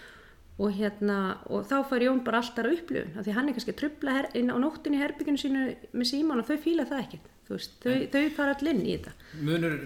og 0.56 0.76
hérna 0.76 1.18
og 1.52 1.66
þá 1.68 1.76
fær 1.90 2.06
Jón 2.06 2.22
bara 2.26 2.42
alltaf 2.42 2.64
að 2.64 2.78
upplifun. 2.78 3.14
Af 3.16 3.26
því 3.26 3.36
hann 3.36 3.50
er 3.50 3.56
kannski 3.56 3.74
að 3.74 3.80
trubla 3.82 4.16
her, 4.18 4.30
inn 4.38 4.52
á 4.52 4.56
nóttin 4.60 4.96
í 4.96 5.02
herbygginu 5.02 5.42
sínu 5.42 5.66
með 5.92 6.10
síman 6.12 6.42
og 6.42 6.48
þau 6.48 6.56
fíla 6.64 6.88
það 6.88 7.04
ekkert. 7.04 7.30
Veist, 7.46 7.76
þau, 7.84 7.94
þau 8.10 8.22
fara 8.34 8.56
allir 8.56 8.74
inn 8.74 8.82
í 8.86 8.96
þetta. 8.96 9.12
Munur 9.46 9.78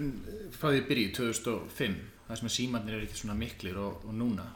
því 0.57 0.83
byrji 0.89 1.11
2005 1.19 1.99
það 2.31 2.41
sem 2.41 2.51
að 2.51 2.57
símannir 2.57 2.97
er 2.97 3.05
ekki 3.05 3.21
svona 3.21 3.37
miklir 3.37 3.79
og, 3.83 4.07
og 4.07 4.17
núna 4.17 4.47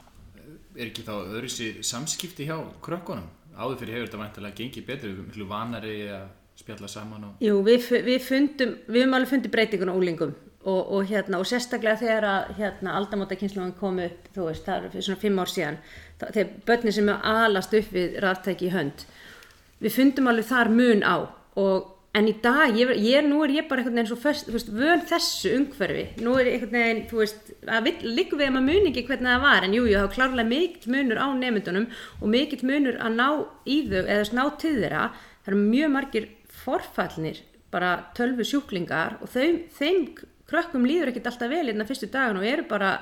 er 0.75 0.89
ekki 0.89 1.05
þá 1.05 1.13
öðru 1.19 1.49
sér 1.51 1.81
samskipti 1.85 2.47
hjá 2.47 2.57
krökkunum 2.83 3.27
áður 3.55 3.77
fyrir 3.81 3.97
hefur 3.97 4.09
þetta 4.09 4.23
vantilega 4.23 4.59
gengið 4.59 4.87
betur 4.89 5.09
við 5.09 5.15
erum 5.15 5.29
miklu 5.29 5.47
vanari 5.49 5.95
að 6.15 6.25
spjalla 6.55 6.89
saman 6.91 7.27
og 7.27 7.43
Jú, 7.43 7.61
við, 7.65 7.87
við 8.05 8.19
fundum, 8.23 8.75
við 8.87 9.03
höfum 9.03 9.17
alveg 9.17 9.31
fundið 9.33 9.55
breytingun 9.55 9.91
á 9.91 9.99
úlingum 9.99 10.35
og, 10.65 10.81
og 10.97 11.09
hérna, 11.09 11.39
og 11.39 11.49
sérstaklega 11.49 11.99
þegar 12.01 12.27
að 12.29 12.53
hérna 12.59 12.95
aldamóta 12.99 13.37
kynsluðan 13.39 13.75
kom 13.79 13.99
upp, 14.01 14.29
þú 14.35 14.47
veist, 14.49 14.65
það 14.65 14.87
er 14.87 15.05
svona 15.07 15.21
fimm 15.21 15.41
ár 15.41 15.51
síðan, 15.51 15.81
þegar 16.21 16.53
börnir 16.69 16.95
sem 16.95 17.11
er 17.11 17.27
alast 17.31 17.75
upp 17.77 17.91
við 17.93 18.15
ráttæki 18.23 18.69
í 18.69 18.73
hönd, 18.73 19.05
við 19.83 19.97
fundum 19.99 20.31
alveg 20.31 20.49
þar 20.49 20.71
mun 20.73 21.05
á 21.05 21.15
og 21.61 21.91
en 22.15 22.29
í 22.29 22.33
dag, 22.43 22.75
ég, 22.77 22.93
ég, 23.03 23.25
nú 23.27 23.41
er 23.43 23.51
ég 23.57 23.65
bara 23.67 23.81
einhvern 23.81 23.97
veginn 23.97 24.07
svo 24.07 24.17
först, 24.19 24.47
þú 24.47 24.55
veist, 24.55 24.69
vön 24.71 25.01
þessu 25.09 25.51
umhverfi, 25.57 26.03
nú 26.23 26.35
er 26.39 26.49
einhvern 26.53 26.75
veginn, 26.77 27.01
þú 27.09 27.19
veist, 27.19 27.49
að 27.67 27.89
líka 28.05 28.37
við 28.39 28.47
að 28.47 28.53
maður 28.55 28.67
muni 28.69 28.91
ekki 28.91 29.03
hvernig 29.09 29.31
það 29.31 29.41
var, 29.43 29.65
en 29.65 29.75
jú, 29.75 29.81
jú, 29.89 30.03
þá 30.03 30.13
klárlega 30.13 30.51
mikill 30.51 30.93
munur 30.95 31.19
á 31.19 31.27
nefndunum 31.35 31.87
og 32.21 32.31
mikill 32.31 32.61
munur 32.69 32.99
að 33.03 33.17
ná 33.17 33.27
í 33.67 33.79
þau 33.89 33.99
eða 33.99 34.37
ná 34.37 34.43
til 34.61 34.73
þeirra, 34.77 35.01
það 35.43 35.51
eru 35.51 35.59
mjög 35.65 35.91
margir 35.97 36.29
forfallnir, 36.63 37.41
bara 37.75 37.89
tölvu 38.15 38.45
sjúklingar 38.47 39.17
og 39.19 39.33
þeim, 39.33 39.59
þeim 39.75 40.05
krökkum 40.47 40.87
líður 40.87 41.11
ekkert 41.11 41.27
alltaf 41.33 41.51
vel 41.51 41.65
hérna 41.67 41.87
fyrstu 41.89 42.07
dagan 42.13 42.39
og 42.39 42.47
eru 42.47 42.63
bara, 42.69 42.93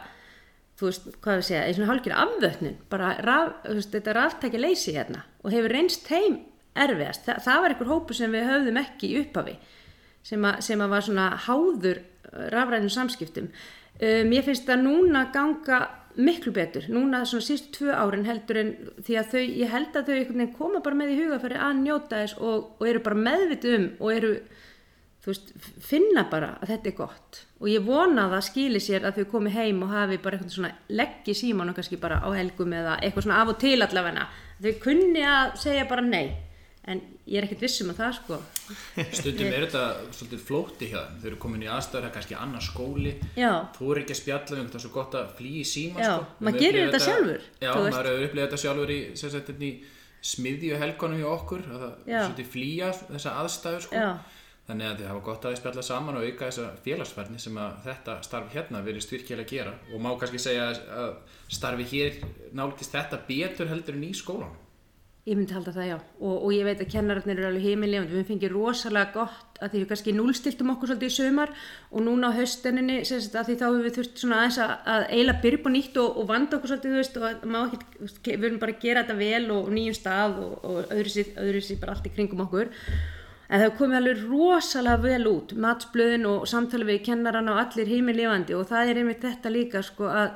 þú 0.79 0.89
veist, 0.89 1.05
hvað 1.21 1.37
við 1.43 1.47
segja, 1.51 1.67
eins 1.67 1.83
og 1.83 1.91
hálfgjör 1.91 2.17
afvötnun, 2.23 2.81
bara, 2.89 3.13
raf, 3.21 3.53
veist, 3.67 3.93
þetta 3.93 4.15
er 4.15 4.21
alltækja 4.23 4.63
leysi 4.63 4.97
hérna 4.97 5.21
og 5.43 5.53
hefur 5.53 5.75
reynst 5.75 6.09
heim 6.09 6.41
erfiðast. 6.75 7.27
Þa, 7.27 7.37
það 7.45 7.61
var 7.63 7.75
einhver 7.75 7.91
hópu 7.93 8.17
sem 8.17 8.33
við 8.33 8.49
höfðum 8.49 8.81
ekki 8.83 9.11
í 9.11 9.19
upphafi 9.21 9.57
sem, 10.23 10.45
a, 10.45 10.57
sem 10.63 10.81
að 10.81 10.93
var 10.95 11.05
svona 11.05 11.29
háður 11.47 12.03
rafrænum 12.53 12.91
samskiptum. 12.93 13.51
Um, 14.01 14.31
ég 14.33 14.45
finnst 14.47 14.69
að 14.73 14.87
núna 14.87 15.27
ganga 15.33 15.83
miklu 16.13 16.53
betur, 16.53 16.85
núna 16.93 17.23
svona 17.25 17.45
sístu 17.45 17.71
tvö 17.77 17.93
árin 17.97 18.27
heldur 18.27 18.59
en 18.61 18.73
því 19.01 19.15
að 19.17 19.31
þau, 19.31 19.39
ég 19.41 19.71
held 19.71 19.95
að 19.97 20.11
þau 20.11 20.43
koma 20.57 20.81
bara 20.85 20.97
með 20.97 21.13
í 21.13 21.21
hugafæri 21.23 21.57
að 21.57 21.79
njóta 21.79 22.19
þess 22.21 22.37
og, 22.37 22.67
og 22.77 22.89
eru 22.89 23.01
bara 23.05 23.23
meðvitið 23.27 23.77
um 23.77 23.87
og 23.97 24.13
eru, 24.13 24.31
þú 25.23 25.31
veist, 25.31 25.49
finna 25.81 26.25
bara 26.29 26.51
að 26.59 26.73
þetta 26.73 26.91
er 26.91 26.97
gott 26.99 27.41
og 27.63 27.69
ég 27.71 27.85
vona 27.87 28.27
að 28.27 28.35
það 28.35 28.47
skýli 28.49 28.83
sér 28.83 29.07
að 29.07 29.19
þau 29.19 29.29
komi 29.33 29.53
heim 29.55 29.81
og 29.85 29.93
hafi 29.93 30.19
bara 30.21 30.37
eitthvað 30.37 30.55
svona 30.57 30.73
leggi 31.01 31.37
síman 31.37 31.73
og 31.73 31.77
kannski 31.79 32.01
bara 32.01 32.21
á 32.21 32.29
helgum 32.35 32.77
eða 32.77 32.97
eitthvað 32.99 33.27
svona 33.27 33.41
af 33.41 33.53
og 33.55 33.61
til 33.63 33.77
allavegna, 33.79 34.27
þau 34.61 34.73
kunni 34.83 35.25
að 35.25 35.57
segja 35.63 35.89
bara 35.89 36.05
nei, 36.05 36.27
en 36.87 36.99
ég 37.25 37.37
er 37.39 37.45
ekkert 37.47 37.61
vissum 37.63 37.89
að 37.93 37.99
það 38.01 38.13
sko, 38.17 38.37
Stundum 39.15 39.47
er 39.53 39.63
þetta 39.65 39.83
svolítið 40.17 40.41
flótti 40.47 40.89
hjá 40.91 40.99
þeim. 40.99 41.19
Þau 41.21 41.27
eru 41.29 41.37
komin 41.45 41.63
í 41.63 41.69
aðstæður, 41.71 42.03
það 42.03 42.09
er 42.09 42.15
kannski 42.17 42.35
annar 42.39 42.65
skóli. 42.65 43.13
já, 43.39 43.51
Þú 43.77 43.89
er 43.93 44.01
ekki 44.03 44.15
að 44.17 44.19
spjalla 44.21 44.59
um 44.59 44.67
það 44.73 44.75
er 44.79 44.83
svo 44.85 44.93
gott 44.97 45.17
að 45.19 45.31
flýja 45.37 45.63
í 45.63 45.69
síma 45.71 46.03
Já, 46.03 46.11
sko. 46.11 46.27
maður 46.43 46.59
gerir 46.65 46.87
þetta 46.89 47.03
sjálfur, 47.07 47.41
Já, 47.63 47.71
maður 47.73 48.09
hefur 48.11 48.27
upplegað 48.27 48.47
þetta 48.49 48.61
sjálfur 48.65 48.93
í, 48.93 48.99
hérna 49.23 49.67
í 49.69 49.73
smiðju 50.33 50.77
helgunum 50.79 51.19
hjá 51.23 51.29
okkur 51.33 51.63
að 51.67 51.81
það 51.83 51.93
Já. 52.13 52.19
svolítið 52.23 52.51
flýja 52.53 52.91
þessa 53.11 53.35
aðstæður 53.43 53.85
sko. 53.87 54.05
Þannig 54.63 54.87
að 54.87 54.99
þið 55.01 55.07
hafa 55.11 55.21
gott 55.25 55.43
að 55.49 55.55
spjalla 55.59 55.81
saman 55.83 56.15
og 56.15 56.23
auka 56.23 56.47
þessa 56.47 56.67
félagsfærni 56.85 57.39
sem 57.43 57.57
að 57.59 57.73
þetta 57.83 58.13
starf 58.23 58.53
hérna 58.55 58.79
verist 58.85 59.11
virkilega 59.11 59.43
að 59.43 59.49
gera 59.51 59.73
og 59.91 59.99
má 59.99 60.13
kannski 60.21 60.39
segja 60.39 60.69
að- 60.69 60.85
að 61.03 61.09
starfi 61.51 61.83
hér 61.91 62.21
nálgist 62.55 62.95
þetta 62.95 63.19
betur 63.27 63.67
heldur 63.67 63.97
en 63.99 64.05
í 64.07 64.13
skólan. 64.15 64.55
Ég 65.23 65.37
myndi 65.39 65.55
halda 65.55 65.71
það 65.71 65.85
já. 65.87 65.95
Og, 66.19 66.33
og 66.33 66.49
ég 66.51 66.65
veit 66.67 66.81
að 66.83 66.89
kennararnir 66.91 67.37
eru 67.37 67.45
alveg 67.47 67.63
heimilefandi, 67.63 68.17
við 68.17 68.25
fengið 68.27 68.55
rosalega 68.57 69.13
gott 69.13 69.61
að 69.63 69.69
því 69.71 69.79
við 69.79 69.85
kannski 69.93 70.13
núlstiltum 70.17 70.73
okkur 70.73 70.91
svolítið 70.91 71.13
í 71.13 71.15
sömar 71.15 71.53
og 71.95 72.03
núna 72.03 72.27
á 72.27 72.35
haustenninni 72.35 72.97
sagt, 73.07 73.37
að 73.39 73.47
því 73.47 73.55
þá 73.61 73.63
hefur 73.69 73.85
við 73.85 73.95
þurft 73.97 74.19
svona 74.19 74.41
aðeins 74.41 74.59
að, 74.65 74.73
að 74.91 75.07
eiginlega 75.13 75.43
byrja 75.45 75.61
upp 75.61 75.71
á 75.71 75.75
nýtt 75.77 76.01
og, 76.03 76.19
og 76.19 76.29
vanda 76.33 76.59
okkur 76.59 76.73
svolítið 76.73 76.91
þú 76.91 76.99
veist 76.99 77.21
og 77.23 77.63
ekki, 77.63 78.35
við 78.35 78.47
erum 78.49 78.61
bara 78.65 78.75
að 78.75 78.83
gera 78.83 79.05
þetta 79.05 79.19
vel 79.23 79.43
og, 79.55 79.73
nýjum 79.77 79.99
stað 80.01 80.37
og, 80.43 80.53
og 80.67 80.93
öðru 80.99 81.65
sér 81.69 81.83
bara 81.85 81.95
allt 81.95 82.11
í 82.11 82.15
kringum 82.19 82.43
okkur. 82.49 82.75
En 83.47 83.63
það 83.63 83.75
komið 83.79 84.01
alveg 84.01 84.23
rosalega 84.27 85.01
vel 85.07 85.25
út 85.31 85.55
matsblöðin 85.55 86.27
og 86.27 86.47
samtali 86.51 86.91
við 86.91 87.03
kennarana 87.07 87.55
og 87.55 87.63
allir 87.63 87.95
heimilefandi 87.95 88.59
og 88.59 88.67
það 88.67 88.91
er 88.91 88.99
einmitt 88.99 89.23
þetta 89.23 89.55
líka 89.55 89.87
sko 89.87 90.11
að 90.11 90.33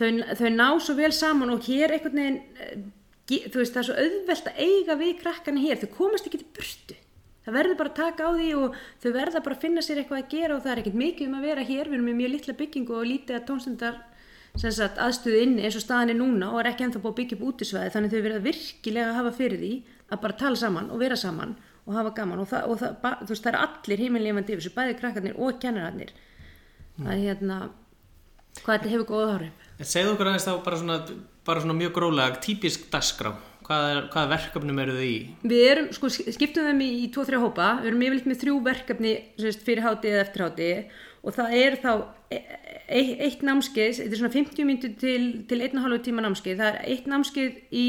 þau, 0.00 0.08
þau 0.34 0.48
ná 0.56 0.70
svo 0.82 0.98
vel 0.98 1.12
saman 1.14 1.52
og 1.54 1.68
hér 1.68 1.94
einhvern 1.94 2.18
veginn 2.18 2.40
eh, 2.58 2.80
þú 3.46 3.60
veist 3.60 3.76
það 3.76 3.82
er 3.82 3.88
svo 3.88 3.96
auðvelt 4.04 4.50
að 4.50 4.60
eiga 4.66 4.96
við 5.00 5.12
krakkana 5.22 5.62
hér, 5.62 5.80
þau 5.80 5.96
komast 5.96 6.28
ekki 6.28 6.42
til 6.42 6.50
burtu. 6.56 6.98
Það 7.40 7.56
verður 7.56 7.78
bara 7.80 7.90
að 7.90 7.98
taka 8.00 8.28
á 8.28 8.30
því 8.36 8.48
og 8.58 8.78
þau 9.00 9.10
verða 9.14 9.42
bara 9.44 9.56
að 9.56 9.62
finna 9.64 9.82
sér 9.84 10.02
eitthvað 10.02 10.20
að 10.20 10.32
gera 10.34 10.56
og 10.56 10.64
það 10.64 10.72
er 10.72 10.82
ekkert 10.82 10.98
mikið 11.00 11.30
um 11.30 11.38
að 11.38 11.46
vera 11.48 11.64
hér, 11.70 11.88
við 11.88 11.96
erum 11.96 12.08
með 12.10 12.18
mjög 12.20 12.32
litla 12.34 12.56
byggingu 12.58 12.96
og 12.98 13.08
lítið 13.08 13.38
að 13.38 13.46
tónstundar 13.48 14.00
aðstöðu 14.60 15.40
inni 15.46 15.64
eins 15.64 15.78
og 15.78 15.84
staðan 15.84 16.12
er 16.12 16.18
núna 16.18 16.50
og 16.50 16.60
er 16.60 16.72
ekki 16.72 16.84
ennþá 16.84 17.00
búið 17.00 17.12
að 17.12 17.18
byggja 17.20 17.36
upp 17.38 17.44
útisvæði 17.48 17.92
þannig 17.94 18.12
þau 18.12 18.22
verða 18.26 18.44
virkilega 18.44 19.10
að 19.12 19.18
hafa 19.20 19.32
fyrir 19.38 19.60
því 19.62 19.72
að 20.10 20.22
bara 20.24 20.38
tala 20.40 20.58
saman 20.58 20.90
og 20.90 21.00
vera 21.00 21.18
saman 21.18 21.54
og 21.86 21.96
hafa 21.96 22.12
gaman. 22.16 22.42
Og, 22.42 22.48
það, 22.50 22.66
og 22.66 22.80
það, 22.80 22.96
ba, 23.02 23.12
veist, 23.24 23.44
það 23.44 23.52
er 23.52 23.60
allir 23.60 24.02
heimilífandi 24.04 24.54
yfir 24.54 24.64
þessu, 24.64 24.74
bæði 24.76 24.96
krakkarnir 25.00 25.38
og 25.40 25.60
kennararnir. 25.62 26.12
Að 27.00 27.24
hérna 27.24 27.58
hvað 28.60 28.74
þetta 28.76 28.92
hefur 28.92 29.08
góða 29.08 29.34
áhrif? 29.36 29.66
Segðu 29.80 30.14
okkur 30.14 30.30
aðeins 30.30 30.46
þá 30.46 30.52
bara 30.66 30.80
svona, 30.80 30.98
bara 31.46 31.62
svona 31.62 31.76
mjög 31.78 31.94
grólega, 31.96 32.40
típisk 32.42 32.90
dagskrá. 32.92 33.34
Hvað, 33.70 33.84
er, 33.90 34.00
hvað 34.10 34.32
verkefnum 34.32 34.80
eru 34.82 34.96
þið 34.96 35.06
í? 35.06 35.18
Við 35.46 35.66
erum, 35.68 35.90
sko, 35.94 36.08
skiptum 36.10 36.66
þeim 36.66 36.80
í, 36.82 36.88
í 37.04 37.10
tvo, 37.14 37.22
þrjá 37.28 37.42
hópa, 37.44 37.68
við 37.82 37.92
erum 37.92 38.02
yfirleitt 38.06 38.26
með 38.30 38.40
þrjú 38.40 38.56
verkefni 38.66 39.12
fyrir 39.62 39.84
háti 39.84 40.10
eða 40.10 40.24
eftir 40.24 40.44
háti 40.46 40.70
og 41.20 41.36
það 41.36 41.54
er 41.60 41.76
þá 41.82 41.92
e 42.30 42.40
e 42.90 43.02
eitt 43.22 43.44
námskeið, 43.46 44.00
þetta 44.00 44.16
er 44.16 44.18
svona 44.18 44.32
50 44.34 44.66
myndir 44.66 44.94
til, 44.98 45.22
til 45.46 45.60
1,5 45.62 46.00
tíma 46.06 46.24
námskeið, 46.24 46.58
það 46.58 46.70
er 46.70 46.88
eitt 46.90 47.06
námskeið 47.10 47.60
í 47.70 47.86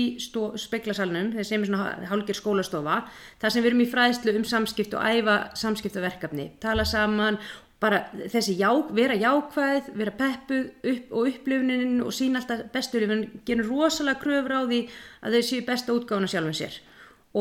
speklasalnum, 0.61 1.31
það 1.33 1.47
sem 1.49 1.63
er 1.63 1.71
svona 1.71 2.09
hálgir 2.11 2.37
skólastofa, 2.37 2.99
það 3.41 3.55
sem 3.55 3.65
við 3.65 3.71
erum 3.71 3.81
í 3.81 3.89
fræðslu 3.89 4.35
um 4.37 4.45
samskipt 4.51 4.93
og 4.97 5.07
æfa 5.07 5.37
samskiptaverkefni, 5.57 6.51
tala 6.61 6.85
saman, 6.85 7.39
bara 7.81 8.03
þessi 8.13 8.53
já, 8.59 8.69
vera 8.93 9.15
jákvæð, 9.17 9.89
vera 9.97 10.13
peppuð 10.19 10.67
upp 10.91 11.15
og 11.17 11.31
upplifunin 11.31 11.97
og 12.05 12.13
sína 12.13 12.41
alltaf 12.41 12.67
bestur, 12.73 13.07
við 13.09 13.23
gerum 13.47 13.71
rosalega 13.71 14.21
kröfur 14.21 14.53
á 14.53 14.61
því 14.69 14.81
að 15.25 15.37
þau 15.37 15.47
séu 15.47 15.65
besta 15.65 15.95
útgáðuna 15.95 16.29
sjálfum 16.29 16.57
sér. 16.59 16.77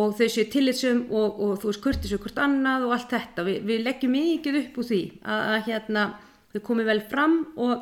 Og 0.01 0.15
þau 0.17 0.29
séu 0.33 0.47
tillitsum 0.49 1.03
og, 1.11 1.41
og 1.45 1.55
þú 1.61 1.71
veist 1.73 1.85
kurtis 1.85 2.15
og 2.17 2.25
hvort 2.25 2.41
annað 2.41 2.87
og 2.87 2.97
allt 2.97 3.13
þetta, 3.13 3.45
Vi, 3.45 3.59
við 3.69 3.85
leggjum 3.85 4.17
mikið 4.17 4.59
upp 4.63 4.81
úr 4.81 4.89
því 4.89 5.03
að, 5.21 5.43
að 5.51 5.69
hérna 5.69 6.07
þau 6.55 6.61
komið 6.71 6.91
vel 6.93 7.01
fram 7.11 7.37
og 7.61 7.75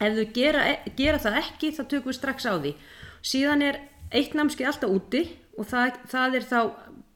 ef 0.00 0.16
þau 0.16 0.26
gera, 0.38 0.64
gera 0.96 1.20
það 1.20 1.40
ekki 1.42 1.74
þá 1.76 1.82
tökum 1.84 2.12
við 2.12 2.20
strax 2.20 2.48
á 2.48 2.54
því. 2.56 2.74
Síðan 3.20 3.66
er 3.66 3.80
eitt 4.10 4.32
námskeið 4.38 4.72
alltaf 4.72 4.94
úti 4.94 5.26
og 5.58 5.68
það, 5.68 6.00
það 6.08 6.38
er 6.38 6.48
þá 6.48 6.60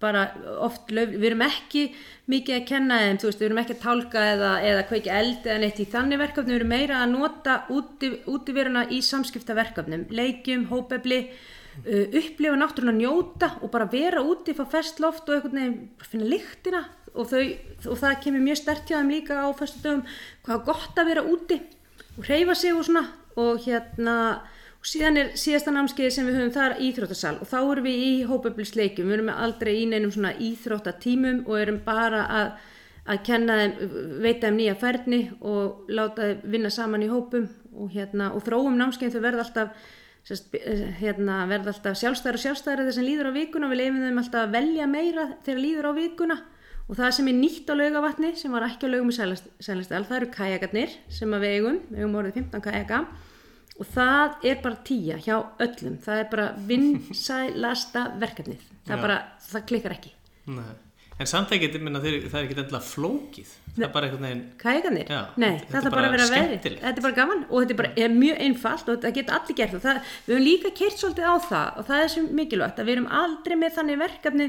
bara 0.04 0.26
oft, 0.64 0.92
löf, 0.94 1.14
við 1.16 1.30
erum 1.30 1.44
ekki 1.46 1.84
mikið 2.30 2.58
að 2.58 2.68
kenna 2.68 3.00
þeim, 3.02 3.18
veist, 3.24 3.40
við 3.40 3.48
erum 3.48 3.60
ekki 3.64 3.76
að 3.76 3.82
tálka 3.82 4.24
eða, 4.34 4.52
eða 4.70 4.86
kveiki 4.90 5.12
eld 5.12 5.48
eða 5.48 5.58
neitt 5.64 5.82
í 5.82 5.88
þannig 5.92 6.22
verkefni, 6.22 6.54
við 6.54 6.60
erum 6.60 6.72
meira 6.74 7.00
að 7.02 7.14
nota 7.16 7.58
úti, 7.74 8.12
útiveruna 8.30 8.86
í 8.92 9.00
samskiptaverkefnum, 9.04 10.06
leikjum, 10.14 10.68
hópefli, 10.72 11.20
uh, 11.82 12.04
upplifa 12.20 12.60
náttúrulega 12.60 13.00
njóta 13.00 13.50
og 13.60 13.72
bara 13.74 13.90
vera 13.92 14.24
úti, 14.24 14.56
fá 14.56 14.64
fest 14.76 15.02
loft 15.04 15.28
og 15.28 15.38
einhvern 15.38 15.60
veginn 15.60 16.06
finna 16.12 16.30
lyktina 16.32 16.84
og, 17.14 17.34
og 17.34 17.98
það 18.00 18.20
kemur 18.24 18.42
mjög 18.44 18.60
stert 18.62 18.88
hjá 18.88 18.98
þeim 18.98 19.12
líka 19.14 19.38
á 19.38 19.48
festu 19.58 19.82
dögum, 19.84 20.04
hvað 20.46 20.56
er 20.56 20.66
gott 20.68 21.00
að 21.00 21.10
vera 21.12 21.26
úti 21.30 21.60
og 22.14 22.26
hreyfa 22.28 22.56
sig 22.58 22.74
og 22.74 22.86
svona 22.86 23.04
og 23.40 23.62
hérna 23.64 24.16
og 24.84 24.90
síðan 24.90 25.16
er 25.16 25.28
síðasta 25.40 25.72
námskeið 25.72 26.10
sem 26.12 26.26
við 26.28 26.34
höfum 26.36 26.50
þar 26.52 26.74
íþróttasal 26.84 27.38
og 27.40 27.48
þá 27.48 27.56
erum 27.62 27.86
við 27.88 28.02
í 28.04 28.12
hópeflisleikum, 28.28 29.08
við 29.08 29.16
erum 29.16 29.30
aldrei 29.32 29.70
í 29.78 29.86
neinum 29.88 30.12
svona 30.12 30.34
íþróttatímum 30.36 31.38
og 31.46 31.56
erum 31.56 31.78
bara 31.86 32.26
að, 32.28 32.50
að 33.08 33.22
kenna 33.24 33.56
þeim, 33.62 33.94
veita 34.26 34.50
þeim 34.50 34.60
nýja 34.60 34.76
færni 34.82 35.22
og 35.40 35.88
láta 35.88 36.28
þeim 36.28 36.44
vinna 36.52 36.72
saman 36.76 37.06
í 37.06 37.08
hópum 37.08 37.48
og, 37.72 37.88
hérna, 37.96 38.28
og 38.36 38.44
þróum 38.44 38.76
námskeiðin. 38.76 39.16
Þau 39.16 39.24
verða 39.24 39.46
alltaf 39.46 39.90
hérna, 41.00 41.40
verða 41.48 41.72
alltaf 41.72 41.98
sjálfstæðar 42.02 42.38
og 42.42 42.44
sjálfstæðar 42.44 42.86
þess 42.90 43.00
að 43.00 43.08
líður 43.08 43.32
á 43.32 43.36
vikuna. 43.40 43.66
Og 43.66 43.72
við 43.72 43.82
leifum 43.86 44.04
þeim 44.04 44.22
alltaf 44.22 44.44
að 44.44 44.56
velja 44.58 44.88
meira 44.92 45.28
þegar 45.48 45.64
líður 45.64 45.88
á 45.88 45.92
vikuna. 45.96 46.40
Og 46.84 46.98
það 46.98 47.14
sem 47.16 47.28
er 47.32 47.40
nýtt 47.40 47.70
á 47.72 47.74
laugavatni 47.80 48.36
sem 48.36 48.52
var 48.52 48.68
ekki 48.68 48.84
á 48.84 48.92
laugum 48.92 49.08
í 49.08 49.16
Sælastæl 49.16 50.04
það 50.04 50.18
eru 50.20 50.34
kajakarnir 50.34 50.98
sem 51.08 51.38
við 51.40 51.54
eigum. 51.56 51.78
Við 51.88 52.02
eigum 52.02 52.18
orðið 52.20 52.42
15 52.44 52.68
kajaka 52.68 53.06
og 53.80 53.86
það 53.94 54.46
er 54.50 54.60
bara 54.62 54.76
tíja 54.86 55.16
hjá 55.18 55.36
öllum. 55.64 55.98
Það 56.04 56.20
er 56.22 56.28
bara 56.30 56.48
vinsælasta 56.68 58.06
verkefnið. 58.22 58.64
Það, 58.86 59.00
bara, 59.04 59.18
það 59.50 59.64
klikkar 59.70 59.94
ekki. 59.96 60.12
Nei. 60.54 60.72
En 61.14 61.28
samt 61.30 61.52
ekkert, 61.54 61.76
ég 61.78 61.82
minna, 61.86 62.00
það 62.02 62.08
er 62.10 62.16
ekkert 62.42 62.60
endilega 62.64 62.80
flókið. 62.82 63.50
Það 63.76 63.84
er 63.86 63.90
bara 63.94 64.06
einhvern 64.08 64.24
veginn, 64.26 64.40
kajakarnir? 64.58 65.10
Já, 65.14 65.20
Nei, 65.38 65.60
þetta- 65.70 65.86
er 65.86 65.90
bara 65.94 66.08
að 66.08 66.14
vera 66.14 66.24
bara 66.24 66.26
skemmtilegt. 66.26 66.80
þetta 66.82 66.98
er 66.98 67.04
bara 67.06 67.14
gaman 67.18 67.44
og 67.50 67.54
þetta 67.62 67.70
er, 67.70 67.78
bara, 67.80 67.92
er 67.96 68.08
mjög 68.14 68.40
einfalt 68.46 68.88
og 68.88 68.96
þetta 68.98 69.12
geta 69.14 69.32
allir 69.38 69.56
gert 69.60 69.76
það, 69.84 70.00
við 70.26 70.34
höfum 70.34 70.44
líka 70.48 70.70
keirt 70.80 70.98
svolítið 70.98 71.26
á 71.30 71.34
það 71.50 71.78
og 71.78 71.86
það 71.86 72.02
er 72.04 72.08
sem 72.14 72.26
mikilvægt 72.34 72.78
að 72.82 72.86
við 72.90 72.96
erum 72.96 73.06
aldrei 73.22 73.56
með 73.62 73.74
þannig 73.78 73.98
verkefni. 74.02 74.48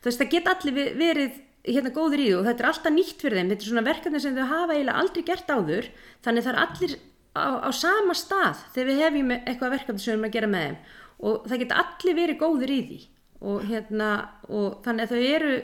Þú 0.00 0.04
veist 0.08 0.20
það 0.24 0.30
geta 0.36 0.54
allir 0.56 0.74
ve- 0.78 0.94
verið 1.04 1.32
hérna 1.66 1.90
góður 1.92 2.20
í 2.24 2.26
því 2.30 2.38
og 2.38 2.44
þetta 2.48 2.60
er 2.64 2.70
alltaf 2.72 2.92
nýtt 2.96 3.20
fyrir 3.20 3.36
þeim. 3.36 3.50
Þetta 3.52 3.62
er 3.66 3.70
svona 3.72 3.86
verkefni 3.92 4.20
sem 4.24 4.34
þau 4.36 4.46
hafa 4.48 4.72
eiginlega 4.72 5.00
aldrei 5.04 5.22
gert 5.22 5.48
áður 5.52 5.86
þannig 6.24 6.44
það 6.48 6.52
er 6.54 6.60
allir 6.64 6.96
á, 7.36 7.68
á 7.68 7.70
sama 7.76 8.16
stað 8.16 8.62
þegar 8.74 8.88
við 8.90 9.02
hefjum 9.04 9.34
eitthvað 9.36 9.74
verkefni 9.76 10.02
sem 10.02 10.10
við 10.10 10.16
erum 10.16 10.28
að 10.28 10.36
gera 10.36 10.52
með 10.52 10.64
þeim. 10.66 10.78
Og 11.26 11.48
það 11.48 11.62
geta 11.62 11.82
allir 11.82 12.18
verið 12.20 12.40
góður 12.40 12.72
í 12.72 12.80
því. 12.88 12.98
Og 13.46 13.66
hérna 13.68 14.10
og 14.48 14.78
þannig 14.84 15.04
að 15.04 15.12
þau 15.12 15.34
eru 15.36 15.56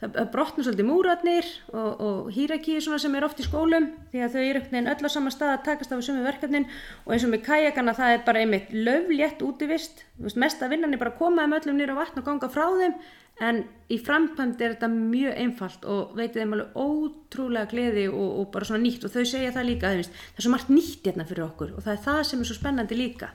það 0.00 0.26
brotnum 0.32 0.64
svolítið 0.66 0.88
múratnir 0.90 1.46
og, 1.72 2.00
og 2.04 2.26
hýrakíu 2.34 2.82
sem 2.84 3.14
er 3.16 3.24
oft 3.24 3.38
í 3.40 3.46
skólum 3.46 3.88
því 4.12 4.24
að 4.26 4.34
þau 4.34 4.40
eru 4.42 4.60
einhvern 4.60 4.74
veginn 4.74 4.90
öll 4.92 5.08
á 5.08 5.10
sama 5.14 5.32
stað 5.32 5.52
að 5.54 5.62
takast 5.70 5.94
af 5.96 6.02
sömu 6.04 6.24
verkefnin. 6.26 6.66
Og 7.06 7.14
eins 7.14 7.24
og 7.24 7.32
með 7.32 7.46
kajakana 7.46 7.94
það 7.96 8.12
er 8.12 8.26
bara 8.26 8.42
einmitt 8.42 8.74
löflétt 8.76 9.44
útivist. 9.46 10.04
Veist, 10.20 10.40
mesta 10.40 10.68
vinnan 10.68 10.92
er 10.92 11.00
bara 11.00 11.14
að 11.14 11.22
koma 11.22 11.46
þeim 11.46 11.56
öllum 11.60 11.80
nýra 11.80 11.96
vatn 11.96 12.20
og 12.20 12.28
ganga 12.28 12.52
frá 12.52 12.66
þeim. 12.76 12.98
En 13.46 13.62
í 13.92 13.98
framkvæmd 14.00 14.60
er 14.64 14.76
þetta 14.76 14.92
mjög 14.92 15.40
einfalt 15.42 15.88
og 15.92 16.14
veitið 16.16 16.42
þeim 16.42 16.54
alveg 16.56 16.78
ótrúlega 16.84 17.72
gleði 17.72 18.06
og, 18.12 18.30
og 18.42 18.46
bara 18.52 18.68
svona 18.68 18.84
nýtt. 18.84 19.08
Og 19.08 19.16
þau 19.16 19.24
segja 19.24 19.56
það 19.56 19.68
líka 19.72 19.92
það 19.96 20.04
er 20.04 20.44
svo 20.44 20.52
margt 20.52 20.72
nýtt 20.72 21.08
hérna 21.08 21.28
fyrir 21.28 21.48
okkur 21.48 21.76
og 21.76 21.84
það 21.84 21.96
er 21.96 22.06
það 22.10 22.22
sem 22.30 22.44
er 22.44 22.50
svo 22.50 22.60
spennandi 22.60 23.00
líka 23.00 23.32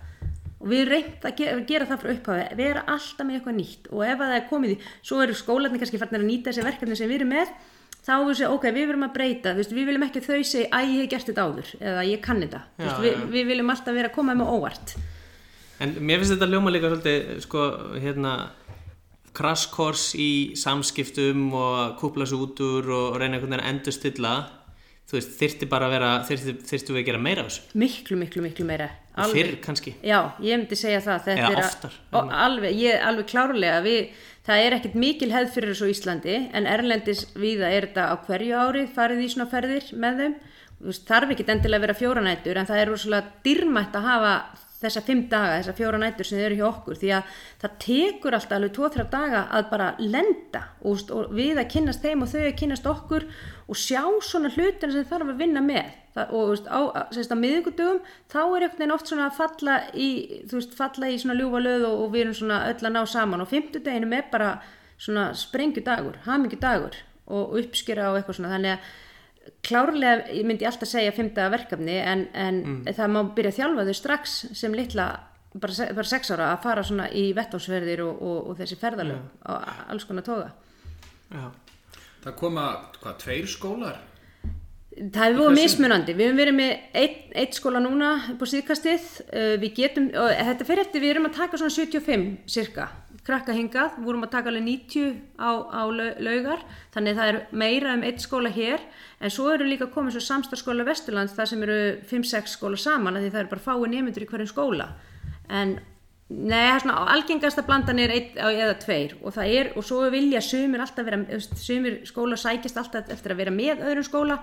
og 0.62 0.70
við 0.70 0.84
erum 0.84 0.94
reynd 0.94 1.28
að 1.28 1.38
gera, 1.42 1.60
gera 1.72 1.90
það 1.90 2.02
frá 2.02 2.14
upphafi 2.14 2.58
vera 2.60 2.86
alltaf 2.94 3.28
með 3.28 3.38
eitthvað 3.40 3.58
nýtt. 3.58 3.92
Og 3.92 4.04
ef 4.06 4.16
að 4.16 4.32
það 4.32 4.38
er 4.38 4.50
komið 4.52 4.74
í 4.74 4.80
svo 5.02 5.22
eru 5.26 5.38
skólarnir 5.38 5.82
kannski 5.82 6.02
farnir 6.02 6.22
að 6.22 6.30
nýta 6.30 6.52
þessi 6.52 6.66
verkefni 6.68 6.98
sem 7.00 7.10
við 7.10 7.22
erum 7.22 7.34
með 7.34 7.54
þá 8.02 8.14
við 8.26 8.38
segja 8.40 8.52
ok, 8.56 8.68
við 8.74 8.88
verum 8.90 9.08
að 9.08 9.16
breyta. 9.18 9.56
Veist, 9.58 9.74
við 9.76 9.90
viljum 9.90 10.06
ekki 10.08 10.22
að 10.22 10.30
þau 10.30 10.46
segja 10.52 10.70
að 10.78 10.88
ég 10.92 11.02
hef 11.02 11.12
gert 11.12 11.30
þetta 11.32 11.48
áður 11.48 11.74
eða 11.80 12.06
ég 12.10 12.24
kann 12.24 12.42
þetta, 12.42 12.62
Já, 12.78 12.86
veist, 12.86 13.04
við, 13.04 13.26
við 13.36 13.52
viljum 13.52 13.74
alltaf 13.74 13.98
vera 13.98 14.12
að 14.12 14.16
koma 14.16 14.38
með 14.38 14.54
óvart. 14.56 14.96
En 15.82 15.94
mér 15.98 16.22
finnst 16.22 16.36
þetta 16.36 16.50
ljóma 16.50 16.74
líka 16.74 16.90
svolítið, 16.92 17.30
sko, 17.46 17.68
hérna, 18.02 18.34
crash 19.38 19.70
course 19.74 20.18
í 20.18 20.32
samskiptum 20.60 21.48
og 21.58 21.78
að 21.82 21.94
kúpla 22.02 22.28
svo 22.30 22.44
út 22.46 22.62
úr 22.66 22.90
og 22.98 23.22
reyna 23.22 23.38
einhvern 23.38 23.56
veginn 23.56 23.64
að 23.64 23.72
endurstilla. 23.74 24.34
Þú 25.10 25.18
veist, 25.18 25.38
þyrfti 25.40 25.70
bara 25.72 25.88
að 25.88 25.96
vera, 25.98 26.12
þyrfti, 26.28 26.58
þyrfti 26.70 26.94
við 26.94 27.02
að 27.02 27.08
gera 27.10 27.24
meira 27.26 27.46
af 27.46 27.50
þessu. 27.50 27.80
miklu, 27.82 28.20
miklu, 28.22 28.46
miklu 28.46 28.68
meira 28.70 28.92
Alveg. 29.16 29.36
fyrr 29.36 29.56
kannski 29.66 29.94
Já, 30.04 30.20
ég 30.40 30.58
myndi 30.62 30.76
segja 30.80 31.02
það 31.04 31.28
Eða 31.34 31.50
er 31.52 31.58
að- 31.58 31.66
oftar. 31.66 31.92
og 32.14 32.32
alveg, 32.32 32.76
ég 32.80 33.02
alveg 33.04 33.26
klárlega 33.28 33.82
við, 33.84 34.10
það 34.48 34.66
er 34.66 34.76
ekkert 34.78 34.96
mikil 34.96 35.32
hefð 35.32 35.52
fyrir 35.56 35.74
þessu 35.74 35.90
Íslandi 35.92 36.38
en 36.54 36.66
erlendis 36.66 37.26
viða 37.36 37.68
er 37.76 37.88
þetta 37.90 38.08
á 38.08 38.16
hverju 38.26 38.56
ári 38.56 38.88
farið 38.96 39.24
í 39.26 39.30
svona 39.34 39.50
ferðir 39.52 39.92
með 39.94 40.18
þeim 40.22 40.36
veist, 40.82 41.06
þarf 41.08 41.30
ekkert 41.36 41.50
endilega 41.50 41.78
að 41.78 41.86
vera 41.88 42.00
fjóra 42.00 42.24
nætur 42.26 42.58
en 42.58 42.66
það 42.66 42.82
er 42.82 42.88
rosalega 42.88 43.28
dýrmætt 43.44 43.94
að 44.00 44.08
hafa 44.08 44.34
þessa 44.82 45.04
fimm 45.06 45.24
daga, 45.30 45.60
þessa 45.60 45.76
fjóra 45.78 46.00
nætur 46.02 46.28
sem 46.28 46.40
þið 46.40 46.46
eru 46.48 46.58
hjá 46.60 46.68
okkur 46.68 47.00
því 47.02 47.10
að 47.18 47.40
það 47.62 47.76
tekur 47.86 48.38
alltaf 48.38 48.58
alveg 48.58 48.76
tvo-þrjá 48.78 49.06
daga 49.12 49.42
að 49.58 49.68
bara 49.72 49.90
lenda 50.00 50.62
og, 50.82 51.04
og 51.14 51.34
við 51.38 51.62
að 51.62 51.70
kynnast 51.76 52.06
þeim 52.06 52.26
og 52.26 52.32
þau 52.32 52.42
að 52.42 52.56
kynnast 52.62 52.90
okkur 52.90 53.28
og 53.68 53.80
sjá 53.80 54.02
svona 54.26 54.52
hlutina 54.56 54.96
sem 54.96 55.06
þarf 55.08 55.34
að 55.34 55.44
vinna 55.44 55.64
með. 55.64 55.98
Það, 56.12 56.34
og 56.36 56.50
veist, 56.52 56.66
á, 56.68 56.80
sérst, 57.16 57.32
á 57.32 57.40
miðvikudögum 57.40 58.02
þá 58.32 58.40
er 58.42 58.66
einhvern 58.66 58.82
veginn 58.82 58.96
oft 58.98 59.12
svona 59.12 59.30
að 59.30 59.38
falla 59.38 59.78
í 59.96 60.10
þú 60.50 60.58
veist, 60.58 60.74
falla 60.76 61.12
í 61.12 61.22
svona 61.22 61.38
ljúfa 61.40 61.62
löð 61.64 61.86
og, 61.88 62.02
og 62.02 62.10
við 62.12 62.26
erum 62.26 62.36
svona 62.42 62.58
öll 62.68 62.82
að 62.82 62.96
ná 62.98 63.00
saman. 63.08 63.46
Og 63.46 63.52
fimmtudeginum 63.54 64.18
er 64.18 64.26
bara 64.34 64.50
svona 65.00 65.30
sprengjudagur 65.38 66.20
hamingjudagur 66.26 67.00
og 67.32 67.56
uppskera 67.62 68.10
og 68.12 68.20
eitthvað 68.20 68.42
svona. 68.42 68.52
Þannig 68.58 68.76
að 68.76 68.92
klárlega 69.66 70.30
ég 70.36 70.46
myndi 70.48 70.68
alltaf 70.68 70.90
segja 70.90 71.14
fimmta 71.16 71.50
verkefni 71.54 71.98
en, 72.02 72.28
en 72.34 72.62
það 72.88 73.14
má 73.14 73.22
byrja 73.36 73.54
að 73.54 73.60
þjálfa 73.60 73.88
þau 73.88 73.98
strax 73.98 74.38
sem 74.58 74.76
litla 74.78 75.08
bara, 75.54 75.90
bara 75.96 76.08
sex 76.08 76.32
ára 76.34 76.52
að 76.52 76.62
fara 76.66 76.86
svona 76.86 77.10
í 77.14 77.32
vettvánsverðir 77.38 78.04
og, 78.06 78.22
og, 78.22 78.38
og 78.52 78.62
þessi 78.62 78.78
ferðalög 78.80 79.26
á 79.46 79.54
alls 79.92 80.08
konar 80.08 80.26
toga. 80.28 80.52
Já. 81.32 81.50
Það 82.22 82.38
koma, 82.38 82.66
hvað, 83.02 83.20
tveir 83.24 83.50
skólar? 83.50 84.00
Það 84.92 85.24
hefur 85.24 85.40
verið 85.40 85.56
mismunandi, 85.56 86.14
við 86.18 86.28
hefum 86.28 86.40
verið 86.42 86.56
með 86.58 86.72
eitt, 87.02 87.22
eitt 87.40 87.56
skóla 87.58 87.80
núna 87.82 88.10
upp 88.34 88.44
á 88.44 88.48
síðkastið, 88.52 89.06
uh, 89.32 89.54
við 89.62 89.78
getum, 89.80 90.10
og 90.20 90.34
þetta 90.36 90.68
fyrir 90.68 90.84
eftir, 90.84 91.04
við 91.04 91.14
erum 91.16 91.30
að 91.30 91.38
taka 91.40 91.62
svona 91.62 91.76
75 91.78 92.26
cirka, 92.52 92.90
krakka 93.28 93.54
hingað, 93.54 94.00
vorum 94.02 94.24
að 94.26 94.32
taka 94.34 94.50
alveg 94.50 94.64
90 94.66 95.12
á, 95.38 95.50
á 95.70 95.82
lau- 95.94 96.16
laugar, 96.26 96.64
þannig 96.96 97.14
að 97.14 97.20
það 97.22 97.30
er 97.34 97.40
meira 97.52 97.94
um 97.94 98.04
eitt 98.08 98.24
skóla 98.24 98.50
hér, 98.50 98.82
en 99.22 99.30
svo 99.30 99.52
eru 99.54 99.68
líka 99.70 99.88
komið 99.94 100.18
svo 100.18 100.24
samstarfskóla 100.26 100.86
Vesturlands, 100.88 101.36
það 101.38 101.52
sem 101.52 101.64
eru 101.68 101.78
5-6 102.10 102.56
skóla 102.58 102.78
saman, 102.82 103.20
því 103.22 103.30
það 103.32 103.44
eru 103.44 103.52
bara 103.54 103.68
fáið 103.68 103.92
nemyndur 103.94 104.26
í 104.26 104.30
hverjum 104.32 104.50
skóla, 104.50 104.88
en 105.50 105.78
er 106.32 106.80
svona 106.80 107.06
algengasta 107.12 107.62
blandan 107.68 108.00
er 108.00 108.10
á- 108.40 108.50
eða 108.56 108.80
tveir 108.80 109.18
og 109.22 109.34
það 109.36 109.54
er, 109.60 109.72
og 109.76 109.84
svo 109.84 110.10
vilja 110.10 110.40
sumir 110.42 110.80
alltaf 110.80 111.06
vera, 111.06 111.20
sumir 111.60 112.02
skóla 112.08 112.38
sækjast 112.40 112.78
alltaf 112.80 113.10
eftir 113.12 113.34
að 113.36 113.42
vera 113.44 113.52
með 113.52 113.84
öðrum 113.84 114.08
skóla 114.08 114.38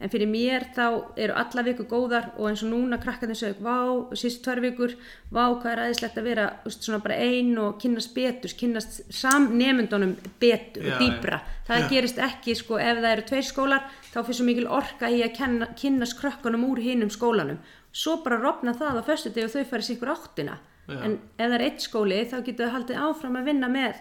en 0.00 0.12
fyrir 0.12 0.30
mér 0.30 0.66
þá 0.74 0.84
eru 1.20 1.34
alla 1.36 1.64
viku 1.66 1.84
góðar 1.88 2.30
og 2.36 2.48
eins 2.48 2.62
og 2.64 2.70
núna 2.72 2.98
krakkarnir 3.02 3.38
sög 3.38 3.60
vá, 3.60 3.76
síst 4.16 4.42
tvær 4.44 4.62
vikur, 4.64 4.94
vá 5.28 5.42
hvað 5.50 5.72
er 5.72 5.82
aðeinslegt 5.84 6.20
að 6.20 6.28
vera, 6.30 6.46
veist, 6.64 6.86
svona 6.86 7.02
bara 7.04 7.18
ein 7.20 7.52
og 7.60 7.76
kynnast 7.82 8.14
betur, 8.16 8.54
kynnast 8.62 9.02
samnemundunum 9.12 10.16
betur 10.40 10.88
Já, 10.88 10.94
og 10.94 11.04
dýbra 11.04 11.42
það 11.68 11.84
já. 11.84 11.90
gerist 11.92 12.22
ekki, 12.30 12.56
sko, 12.56 12.80
ef 12.80 13.02
það 13.02 13.12
eru 13.12 13.28
tveir 13.28 13.46
skólar 13.50 13.86
þá 14.08 14.18
fyrir 14.22 14.40
svo 14.40 14.48
mikil 14.48 14.70
orka 14.80 15.12
í 15.12 15.20
að 15.26 15.36
kenna, 15.36 15.70
kynnast 15.78 16.18
krakkanum 16.18 16.66
úr 16.70 16.80
hinum 16.82 17.12
skólanum. 17.12 17.60
Svo 17.92 18.20
bara 18.24 18.40
rofna 18.40 18.72
það 18.78 18.98
á 18.98 19.02
föstu 19.06 19.30
og 19.34 19.52
þau 19.52 19.64
farið 19.68 19.88
sér 19.90 20.12
áttina. 20.14 20.58
Já. 20.90 20.98
en 21.04 21.16
ef 21.38 21.44
það 21.44 21.56
er 21.56 21.64
eitt 21.66 21.84
skóli 21.84 22.18
þá 22.26 22.36
getur 22.46 22.66
það 22.66 22.74
haldið 22.76 23.02
áfram 23.04 23.38
að 23.38 23.48
vinna 23.50 23.68
með 23.70 24.00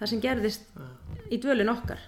það 0.00 0.10
sem 0.10 0.22
gerðist 0.24 0.64
í 1.30 1.38
dvölin 1.42 1.70
okkar 1.70 2.02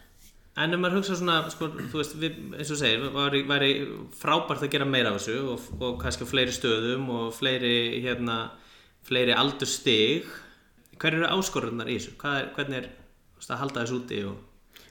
En 0.56 0.72
ef 0.72 0.80
maður 0.80 1.02
hugsa 1.02 1.18
svona, 1.18 1.38
sko, 1.52 1.68
þú 1.76 2.00
veist, 2.00 2.14
við, 2.16 2.36
eins 2.56 2.70
og 2.72 2.78
segir, 2.80 3.02
væri, 3.12 3.42
væri 3.48 3.72
frábært 4.16 4.64
að 4.64 4.72
gera 4.72 4.88
meira 4.88 5.12
af 5.12 5.20
þessu 5.20 5.50
og, 5.52 5.66
og 5.82 5.98
kannski 6.00 6.28
fleiri 6.28 6.54
stöðum 6.56 7.10
og 7.12 7.26
fleiri, 7.36 8.00
hérna, 8.04 8.38
fleiri 9.04 9.36
aldurstig. 9.36 10.24
Hver 10.96 11.18
eru 11.18 11.28
áskorunnar 11.28 11.90
í 11.92 11.98
þessu? 11.98 12.16
Er, 12.24 12.48
hvernig 12.56 12.80
er 12.80 12.88
veist, 13.36 13.50
að 13.50 13.60
halda 13.62 13.84
þessu 13.84 14.00
úti 14.00 14.22
og... 14.26 14.36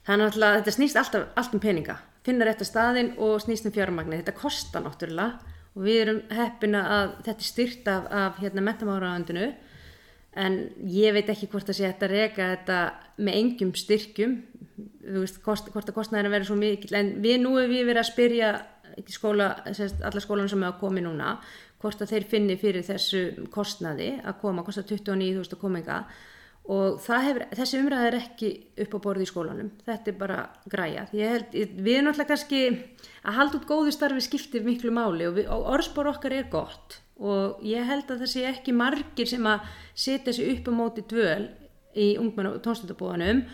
það 0.05 0.13
er 0.15 0.22
náttúrulega, 0.22 0.60
þetta 0.60 0.75
snýst 0.77 1.00
alltaf 1.01 1.27
allt 1.41 1.57
um 1.57 1.63
peninga 1.63 1.97
finna 2.25 2.47
rétt 2.47 2.63
að 2.63 2.71
staðinn 2.71 3.13
og 3.21 3.38
snýst 3.43 3.67
um 3.67 3.75
fjármagni 3.75 4.21
þetta 4.21 4.38
kostar 4.38 4.86
náttúrulega 4.86 5.54
og 5.75 5.86
við 5.86 6.01
erum 6.04 6.21
heppina 6.34 6.84
að 6.97 7.15
þetta 7.28 7.38
er 7.38 7.49
styrt 7.49 7.89
af, 7.91 8.10
af 8.10 8.41
hérna 8.41 8.65
metamáraðandinu 8.65 9.47
en 10.45 10.58
ég 10.91 11.15
veit 11.15 11.30
ekki 11.32 11.49
hvort 11.51 11.67
það 11.69 11.80
sé 11.80 11.89
hægt 11.89 12.06
að 12.06 12.15
reka 12.15 12.49
þetta 12.54 12.80
með 13.17 13.39
engjum 13.41 13.73
styrkjum 13.80 14.36
þú 14.75 15.21
veist, 15.23 15.41
kost, 15.45 15.69
hvort 15.73 15.89
að 15.89 15.97
kostnaðina 15.99 16.33
verið 16.33 16.49
svo 16.49 16.57
mikil 16.59 16.97
en 16.99 17.13
við 17.23 17.41
nú 17.43 17.55
hefur 17.57 17.71
við 17.71 17.89
verið 17.89 18.01
að 18.01 18.09
spyrja 18.11 18.51
skóla, 19.11 19.49
alla 19.65 20.23
skólan 20.23 20.51
sem 20.51 20.63
hefur 20.65 20.81
komið 20.83 21.07
núna 21.07 21.35
hvort 21.81 22.01
að 22.01 22.13
þeir 22.13 22.29
finni 22.29 22.55
fyrir 22.59 22.85
þessu 22.85 23.47
kostnaði 23.53 24.15
að 24.23 24.39
koma, 24.41 24.63
kosta 24.65 24.85
29.000 24.88 25.55
að 25.55 25.61
koma 25.61 25.83
ykkar 25.83 26.07
og 26.65 27.03
hefur, 27.05 27.43
þessi 27.53 27.79
umræð 27.79 28.07
er 28.07 28.17
ekki 28.17 28.51
upp 28.85 28.95
á 28.97 28.99
borði 29.03 29.25
í 29.27 29.29
skólanum, 29.29 29.71
þetta 29.85 30.11
er 30.11 30.15
bara 30.17 30.38
græja, 30.71 31.05
held, 31.11 31.51
við 31.53 31.91
erum 31.93 32.07
náttúrulega 32.09 32.31
kannski 32.31 32.61
að 33.21 33.38
halda 33.38 33.59
út 33.59 33.67
góðu 33.69 33.93
starfi 33.93 34.23
skiptir 34.25 34.65
miklu 34.65 34.93
máli 34.95 35.27
og, 35.29 35.35
við, 35.38 35.51
og 35.53 35.67
orðspor 35.75 36.09
okkar 36.15 36.33
er 36.33 36.49
gott. 36.49 37.01
Og 37.15 37.61
ég 37.63 37.85
held 37.88 38.09
að 38.09 38.25
það 38.25 38.31
sé 38.33 38.47
ekki 38.49 38.73
margir 38.75 39.29
sem 39.29 39.45
að 39.47 39.69
setja 39.93 40.33
sig 40.35 40.49
upp 40.55 40.65
á 40.67 40.71
móti 40.75 41.05
dvöl 41.07 41.45
í 41.95 42.15
ungmenn 42.19 42.51
og 42.51 42.62
tónstættabúðanum 42.65 43.45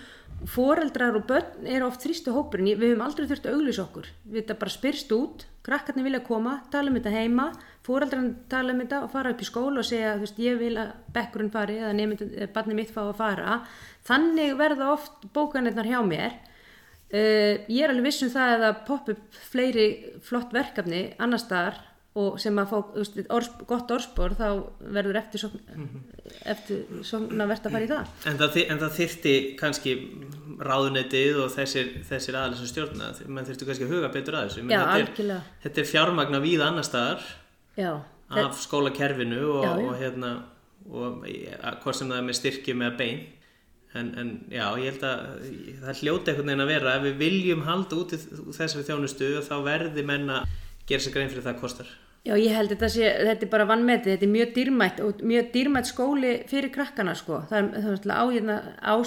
foreldrar 0.50 1.16
og 1.20 1.28
börn 1.30 1.68
eru 1.70 1.88
oft 1.88 2.02
þrýstu 2.02 2.34
hópurinn, 2.34 2.72
við 2.80 2.94
höfum 2.94 3.04
aldrei 3.06 3.28
þurft 3.30 3.48
að 3.48 3.58
auglýsa 3.58 3.84
okkur. 3.84 4.08
Við 4.26 4.42
þetta 4.42 4.58
bara 4.62 4.74
spyrst 4.74 5.12
út, 5.14 5.46
krakkarnir 5.66 6.08
vilja 6.08 6.22
koma 6.26 6.56
tala 6.74 6.90
um 6.90 6.98
þetta 6.98 7.14
heima, 7.14 7.48
foreldrarnir 7.86 8.40
tala 8.50 8.74
um 8.74 8.82
þetta 8.82 9.02
og 9.06 9.12
fara 9.14 9.34
upp 9.36 9.44
í 9.44 9.50
skóla 9.50 9.84
og 9.84 9.88
segja 9.88 10.16
veist, 10.22 10.40
ég 10.42 10.58
vil 10.62 10.74
að 10.82 10.96
bekkurinn 11.14 11.54
fari 11.54 11.78
eða 11.82 11.92
nefndin, 11.98 12.34
barnið 12.56 12.80
mitt 12.80 12.96
fá 12.96 13.04
að 13.04 13.20
fara. 13.22 13.60
Þannig 14.08 14.56
verða 14.58 14.90
oft 14.96 15.30
bókanirnar 15.36 15.92
hjá 15.92 16.00
mér. 16.08 16.40
Uh, 17.12 17.62
ég 17.68 17.84
er 17.84 17.92
alveg 17.92 18.08
viss 18.08 18.24
um 18.26 18.32
það 18.32 18.54
að 18.56 18.62
það 18.66 18.84
popp 18.88 19.10
upp 19.12 19.40
fleiri 19.52 19.88
flott 20.24 20.54
verkefni 20.56 21.10
annar 21.20 21.42
staðar 21.44 21.82
og 22.20 22.40
sem 22.44 22.58
að 22.60 22.72
fá 22.74 22.78
veist, 22.92 23.20
orðs, 23.32 23.52
gott 23.70 23.92
orðspor 23.96 24.34
þá 24.36 24.48
verður 24.98 25.20
eftir 25.22 25.44
sókn, 25.46 25.62
eftir 26.52 26.82
sókn 27.08 27.40
að 27.40 27.54
verða 27.54 27.70
að 27.70 27.76
fara 27.78 27.86
í 27.86 27.92
það. 27.92 28.16
En 28.28 28.40
það, 28.42 28.58
en 28.66 28.82
það 28.82 28.96
þyrfti 28.98 29.36
kannski 29.62 29.94
ráðunetið 30.72 31.40
og 31.46 31.54
þessir, 31.54 31.92
þessir 32.10 32.38
aðalir 32.38 32.60
sem 32.60 32.72
stjórna, 32.74 33.12
menn 33.32 33.48
þyrfti 33.48 33.68
kannski 33.70 33.88
að 33.88 33.94
huga 33.96 34.10
betur 34.12 34.40
að 34.40 34.50
þessu. 34.50 34.66
Já, 34.68 34.82
þetta 34.82 35.28
er-. 35.38 35.52
Þetta 35.64 35.84
er 35.84 35.92
fjármagna 35.94 36.42
víða 36.44 36.68
annar 36.68 36.88
staðar 36.88 37.30
já, 37.80 37.92
af 38.44 38.60
skólakerfinu 38.60 39.44
og, 39.54 39.64
Já, 39.64 39.72
og 39.80 39.94
hérna 40.02 40.32
og 40.92 41.24
hvort 41.84 41.96
sem 41.96 42.10
það 42.10 42.18
er 42.18 42.28
með 42.28 42.38
styrki 42.42 42.76
með 42.76 42.98
bein. 43.00 43.22
En, 43.92 44.12
en 44.20 44.30
já, 44.52 44.66
ég 44.80 44.94
held 44.94 45.02
að 45.04 45.24
það 45.82 46.02
hljóti 46.02 46.32
einhvern 46.32 46.52
veginn 46.52 46.64
að 46.64 46.70
vera. 46.72 46.94
Ef 46.98 47.08
við 47.08 47.18
viljum 47.20 47.64
halda 47.68 47.98
út 48.00 48.14
þessari 48.16 48.86
þjónustu 48.88 49.32
þá 49.48 49.56
verði 49.66 50.06
menn 50.08 50.32
að 50.32 50.54
gera 50.92 51.06
sér 51.06 51.16
grein 51.18 51.32
fyrir 51.32 51.46
það 51.48 51.56
að 51.56 51.62
kostar 51.66 51.92
Já, 52.22 52.36
ég 52.38 52.54
held 52.54 52.70
þetta 52.70 52.88
sé, 52.94 53.08
þetta 53.26 53.46
er 53.48 53.50
bara 53.50 53.66
vannmetið, 53.66 54.12
þetta 54.14 54.26
er 54.28 54.30
mjög 54.30 54.50
dýrmætt 54.54 55.00
og 55.02 55.22
mjög 55.26 55.48
dýrmætt 55.56 55.88
skóli 55.90 56.34
fyrir 56.52 56.70
krakkana 56.74 57.16
sko. 57.18 57.40
Það 57.50 57.58
er, 57.58 57.70
það 57.72 57.88
er 57.88 57.96
náttúrulega 57.96 58.18
á, 58.22 58.26
hérna, 58.36 58.58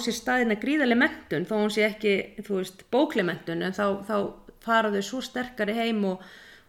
sér 0.03 0.15
staðina 0.17 0.57
gríðarlega 0.59 0.99
mentun, 0.99 1.45
þó 1.47 1.53
hún 1.55 1.71
sé 1.71 1.85
ekki, 1.87 2.15
þú 2.43 2.57
veist, 2.57 2.83
bókleg 2.91 3.29
mentun, 3.29 3.63
en 3.63 3.77
þá, 3.77 3.85
þá 4.03 4.17
fara 4.65 4.91
þau 4.91 5.05
svo 5.07 5.21
sterkari 5.23 5.77
heim 5.77 6.03
og, 6.09 6.25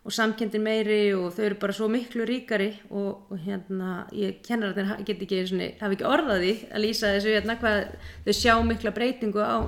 og 0.06 0.14
samkendin 0.14 0.62
meiri 0.62 1.00
og 1.18 1.34
þau 1.34 1.42
eru 1.48 1.58
bara 1.64 1.74
svo 1.80 1.88
miklu 1.90 2.28
ríkari 2.30 2.70
og, 2.92 3.26
og 3.26 3.42
hérna, 3.42 3.96
ég 4.14 4.38
kennar 4.46 4.70
að 4.70 4.78
þeir 4.78 5.02
get 5.10 5.26
ekki, 5.26 5.42
hafi 5.82 5.98
ekki 5.98 6.06
orðaði 6.12 6.54
að 6.70 6.86
lýsa 6.86 7.10
þessu, 7.16 7.34
hérna, 7.40 7.58
hvað 7.58 7.82
þau 8.28 8.38
sjá 8.38 8.54
mikla 8.70 8.94
breytingu 8.94 9.42
á 9.42 9.58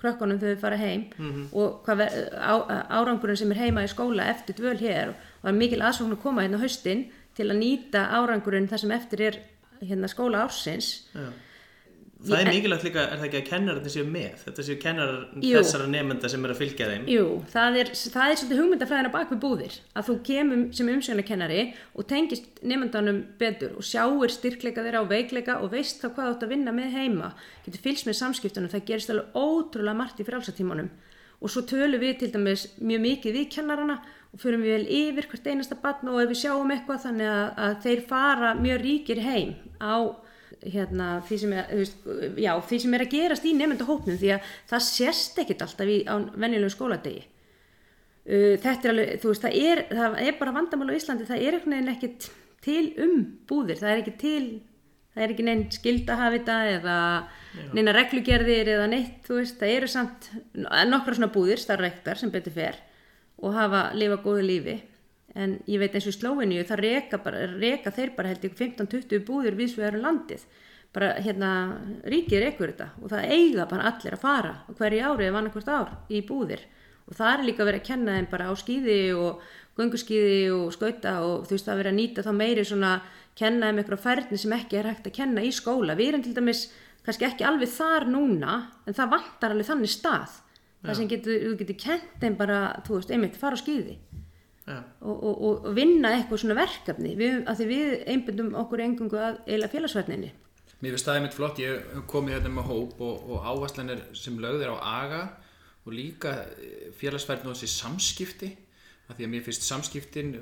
krökkunum 0.00 0.38
þegar 0.38 0.56
þau 0.56 0.60
fara 0.60 0.76
heim 0.76 1.04
og 1.52 1.82
hvað 1.86 1.96
ver, 2.02 2.10
á, 2.36 2.54
árangurinn 3.00 3.36
sem 3.36 3.52
er 3.52 3.62
heima 3.64 3.84
í 3.84 3.88
skóla 3.88 4.28
eftir 4.32 4.58
dvöl 4.58 4.76
hér 4.80 5.14
og 5.42 5.48
er 5.48 5.56
mikil 5.56 5.82
aðsókn 5.82 6.16
að 6.16 6.22
koma 6.22 6.42
hérna 6.44 6.60
á 6.60 6.64
haustin 6.64 7.06
til 7.36 7.50
að 7.50 7.60
nýta 7.60 8.06
árangurinn 8.12 8.68
þar 8.68 8.82
sem 8.84 8.92
eftir 8.92 9.20
er 9.20 9.40
hérna 9.80 10.08
skóla 10.08 10.44
ársins 10.44 11.08
já. 11.14 11.28
Það 12.26 12.40
er 12.42 12.50
mikilvægt 12.50 12.86
líka, 12.86 13.04
er 13.06 13.20
það 13.20 13.26
ekki 13.28 13.38
að 13.38 13.48
kennararnir 13.50 13.92
séu 13.94 14.06
með? 14.10 14.34
Þetta 14.42 14.64
séu 14.66 14.76
kennarar 14.82 15.20
þessara 15.44 15.86
nefnda 15.92 16.30
sem 16.32 16.46
er 16.46 16.52
að 16.54 16.60
fylgja 16.62 16.88
þeim. 16.90 17.06
Jú, 17.12 17.26
það 17.52 17.78
er, 17.82 17.92
það 18.16 18.32
er 18.32 18.40
svolítið 18.40 18.60
hugmyndafræðina 18.62 19.12
bak 19.14 19.32
við 19.32 19.40
búðir 19.46 19.78
að 19.92 20.10
þú 20.10 20.16
kemur 20.30 20.64
sem 20.78 20.92
umsjónakennari 20.96 21.62
og 21.94 22.08
tengist 22.10 22.62
nefndanum 22.66 23.22
betur 23.40 23.76
og 23.78 23.86
sjáir 23.86 24.34
styrkleika 24.34 24.84
þeirra 24.86 25.04
og 25.04 25.10
veikleika 25.12 25.60
og 25.62 25.72
veist 25.76 26.02
þá 26.02 26.08
hvað 26.10 26.22
þú 26.26 26.34
átt 26.34 26.46
að 26.48 26.54
vinna 26.56 26.76
með 26.76 26.98
heima. 26.98 27.32
Getur 27.66 27.84
fylgst 27.86 28.10
með 28.10 28.20
samskiptunum, 28.20 28.72
það 28.74 28.86
gerist 28.90 29.14
alveg 29.14 29.38
ótrúlega 29.38 30.00
margt 30.02 30.22
í 30.22 30.26
frálsatímanum 30.26 30.90
og 31.36 31.52
svo 31.52 31.62
tölum 31.68 32.00
við 32.00 32.20
til 32.20 32.30
dæmis 32.32 32.62
mjög 32.80 33.02
mikið 33.04 33.34
við 33.36 33.50
kennarana 33.52 33.98
og 34.32 34.40
förum 34.40 34.64
við 34.64 34.72
vel 34.74 34.86
yfir 34.98 35.28
hvert 35.30 35.48
einasta 35.50 35.76
barn 35.80 36.08
og 36.12 36.22
ef 36.22 36.30
við 36.32 36.40
sjáum 36.42 36.72
eitthvað 36.72 37.02
þannig 37.04 37.32
að, 37.32 37.50
að 37.66 37.74
þeir 37.84 38.02
fara 38.08 38.52
mjög 38.56 38.82
ríkir 38.82 39.20
heim 39.24 39.52
á 39.80 39.96
hérna, 40.62 41.08
því, 41.26 41.38
sem 41.42 41.54
er, 41.56 41.72
veist, 41.80 42.06
já, 42.42 42.52
því 42.68 42.80
sem 42.82 42.96
er 42.96 43.04
að 43.06 43.14
gerast 43.16 43.48
í 43.48 43.54
nefndahópnum 43.56 44.20
því 44.20 44.32
að 44.36 44.52
það 44.72 44.86
sést 44.88 45.40
ekkit 45.42 45.66
alltaf 45.66 45.92
í, 45.92 45.98
á 46.06 46.14
venjulegu 46.34 46.74
skóladegi. 46.74 47.26
Uh, 48.26 48.54
þetta 48.62 48.88
er 48.88 48.94
alveg, 48.94 49.12
þú 49.22 49.32
veist, 49.32 49.44
það 49.44 49.60
er, 49.72 49.84
það 49.92 50.16
er 50.26 50.40
bara 50.40 50.56
vandamál 50.56 50.88
á 50.90 50.98
Íslandi, 50.98 51.28
það 51.28 51.44
er 51.46 51.60
veginn 51.62 51.92
ekkit 51.92 52.30
til 52.66 52.86
um 53.04 53.20
búðir, 53.46 53.78
það 53.78 53.92
er 53.92 54.02
ekki 54.02 54.16
til 54.22 54.48
það 55.16 55.24
er 55.24 55.32
ekki 55.32 55.44
neinn 55.46 55.62
skildahafita 55.72 56.56
eða 56.74 56.96
neina 57.72 57.94
reglugerðir 57.96 58.68
eða 58.74 58.88
neitt, 58.92 59.22
þú 59.24 59.38
veist, 59.38 59.56
það 59.56 59.72
eru 59.72 59.88
samt 59.88 60.28
nokkra 60.90 61.16
svona 61.16 61.32
búðir, 61.32 61.62
starfrektar 61.62 62.20
sem 62.20 62.32
betur 62.34 62.52
fer 62.52 62.76
og 63.40 63.56
hafa 63.56 63.88
lifa 63.96 64.18
góðu 64.20 64.44
lífi 64.44 64.74
en 65.36 65.58
ég 65.68 65.80
veit 65.82 65.94
eins 65.94 66.06
og 66.08 66.16
það 66.16 66.80
reka, 66.80 67.18
bara, 67.22 67.44
reka 67.46 67.92
þeir 67.92 68.14
bara 68.16 68.32
held 68.32 68.46
ég 68.46 68.56
15-20 68.56 69.26
búðir 69.26 69.58
við 69.58 69.74
svo 69.74 69.84
eru 69.84 70.00
landið. 70.00 70.46
Bara 70.96 71.12
hérna 71.20 71.50
ríkið 72.08 72.40
rekur 72.40 72.72
þetta 72.72 72.88
og 73.02 73.12
það 73.12 73.32
eiga 73.36 73.66
bara 73.68 73.90
allir 73.90 74.16
að 74.16 74.22
fara 74.22 74.54
hverju 74.78 75.02
ári 75.04 75.26
eða 75.28 75.42
annarkvort 75.42 75.68
ár 75.68 75.92
í 76.08 76.22
búðir. 76.24 76.62
Og 77.06 77.18
það 77.18 77.32
er 77.34 77.44
líka 77.50 77.66
verið 77.68 77.82
að 77.82 77.88
kenna 77.90 78.16
þeim 78.16 78.30
bara 78.30 78.48
á 78.48 78.54
skýði 78.56 78.98
og 79.14 79.44
gönguskýði 79.76 80.40
og 80.56 80.72
skauta 80.74 81.18
og 81.26 81.44
þú 81.46 81.54
veist 81.54 81.68
það 81.68 81.80
verið 81.82 81.92
að 81.92 81.98
nýta 82.00 82.24
þá 82.24 82.32
meiri 82.40 82.64
svona 82.64 82.94
kenna 83.36 83.68
þeim 83.68 83.82
eitthvað 83.82 84.04
færni 84.06 84.40
sem 84.40 84.56
ekki 84.56 84.80
er 84.80 84.90
hægt 84.90 85.10
að 85.10 85.16
kenna 85.20 85.44
í 85.44 85.52
skóla. 85.52 85.98
Við 85.98 86.12
erum 86.14 86.24
til 86.24 86.34
dæmis 86.38 86.64
kannski 87.04 87.28
ekki 87.28 87.46
alveg 87.46 87.70
þar 87.76 88.08
núna 88.10 88.56
en 88.88 88.96
það 88.96 89.12
vantar 89.12 89.52
alveg 89.52 89.68
þannig 89.68 89.92
stað. 89.92 90.40
Það 90.86 90.98
sem 90.98 91.10
getur, 91.10 91.38
þú 91.42 91.54
getur 91.60 91.78
kent 91.82 92.20
þeim 92.22 92.36
bara 92.38 92.60
þú 92.86 92.98
veist, 92.98 93.12
einmitt 93.12 93.38
fara 93.38 93.58
á 93.58 93.60
skýði. 93.60 93.98
Og, 94.66 95.14
og, 95.14 95.44
og 95.44 95.68
vinna 95.76 96.10
eitthvað 96.16 96.42
svona 96.42 96.58
verkefni. 96.58 97.14
Við, 97.18 97.38
að 97.46 97.60
því 97.60 97.66
við 97.70 97.94
einbindum 98.14 98.54
okkur 98.58 98.82
engungu 98.82 99.20
að 99.22 99.38
eila 99.46 99.70
félagsverninni 99.70 100.32
Mér 100.76 100.92
finnst 100.92 101.06
það 101.08 101.18
einmitt 101.18 101.34
flott, 101.36 101.60
ég 101.62 101.78
hef 101.80 102.02
komið 102.10 102.34
hérna 102.36 102.50
með 102.52 102.66
hóp 102.68 102.98
og, 103.00 103.28
og 103.32 103.46
áherslanir 103.48 104.02
sem 104.12 104.34
lögðir 104.36 104.74
á 104.76 105.00
aga 105.06 105.20
og 105.86 105.94
líka 105.96 106.34
félagsverðin 107.00 107.48
og 107.48 107.56
þessi 107.56 107.70
samskipti. 107.72 108.50
Af 109.06 109.16
því 109.16 109.24
að 109.24 109.32
mér 109.32 109.44
finnst 109.46 109.64
samskiptin 109.64 110.34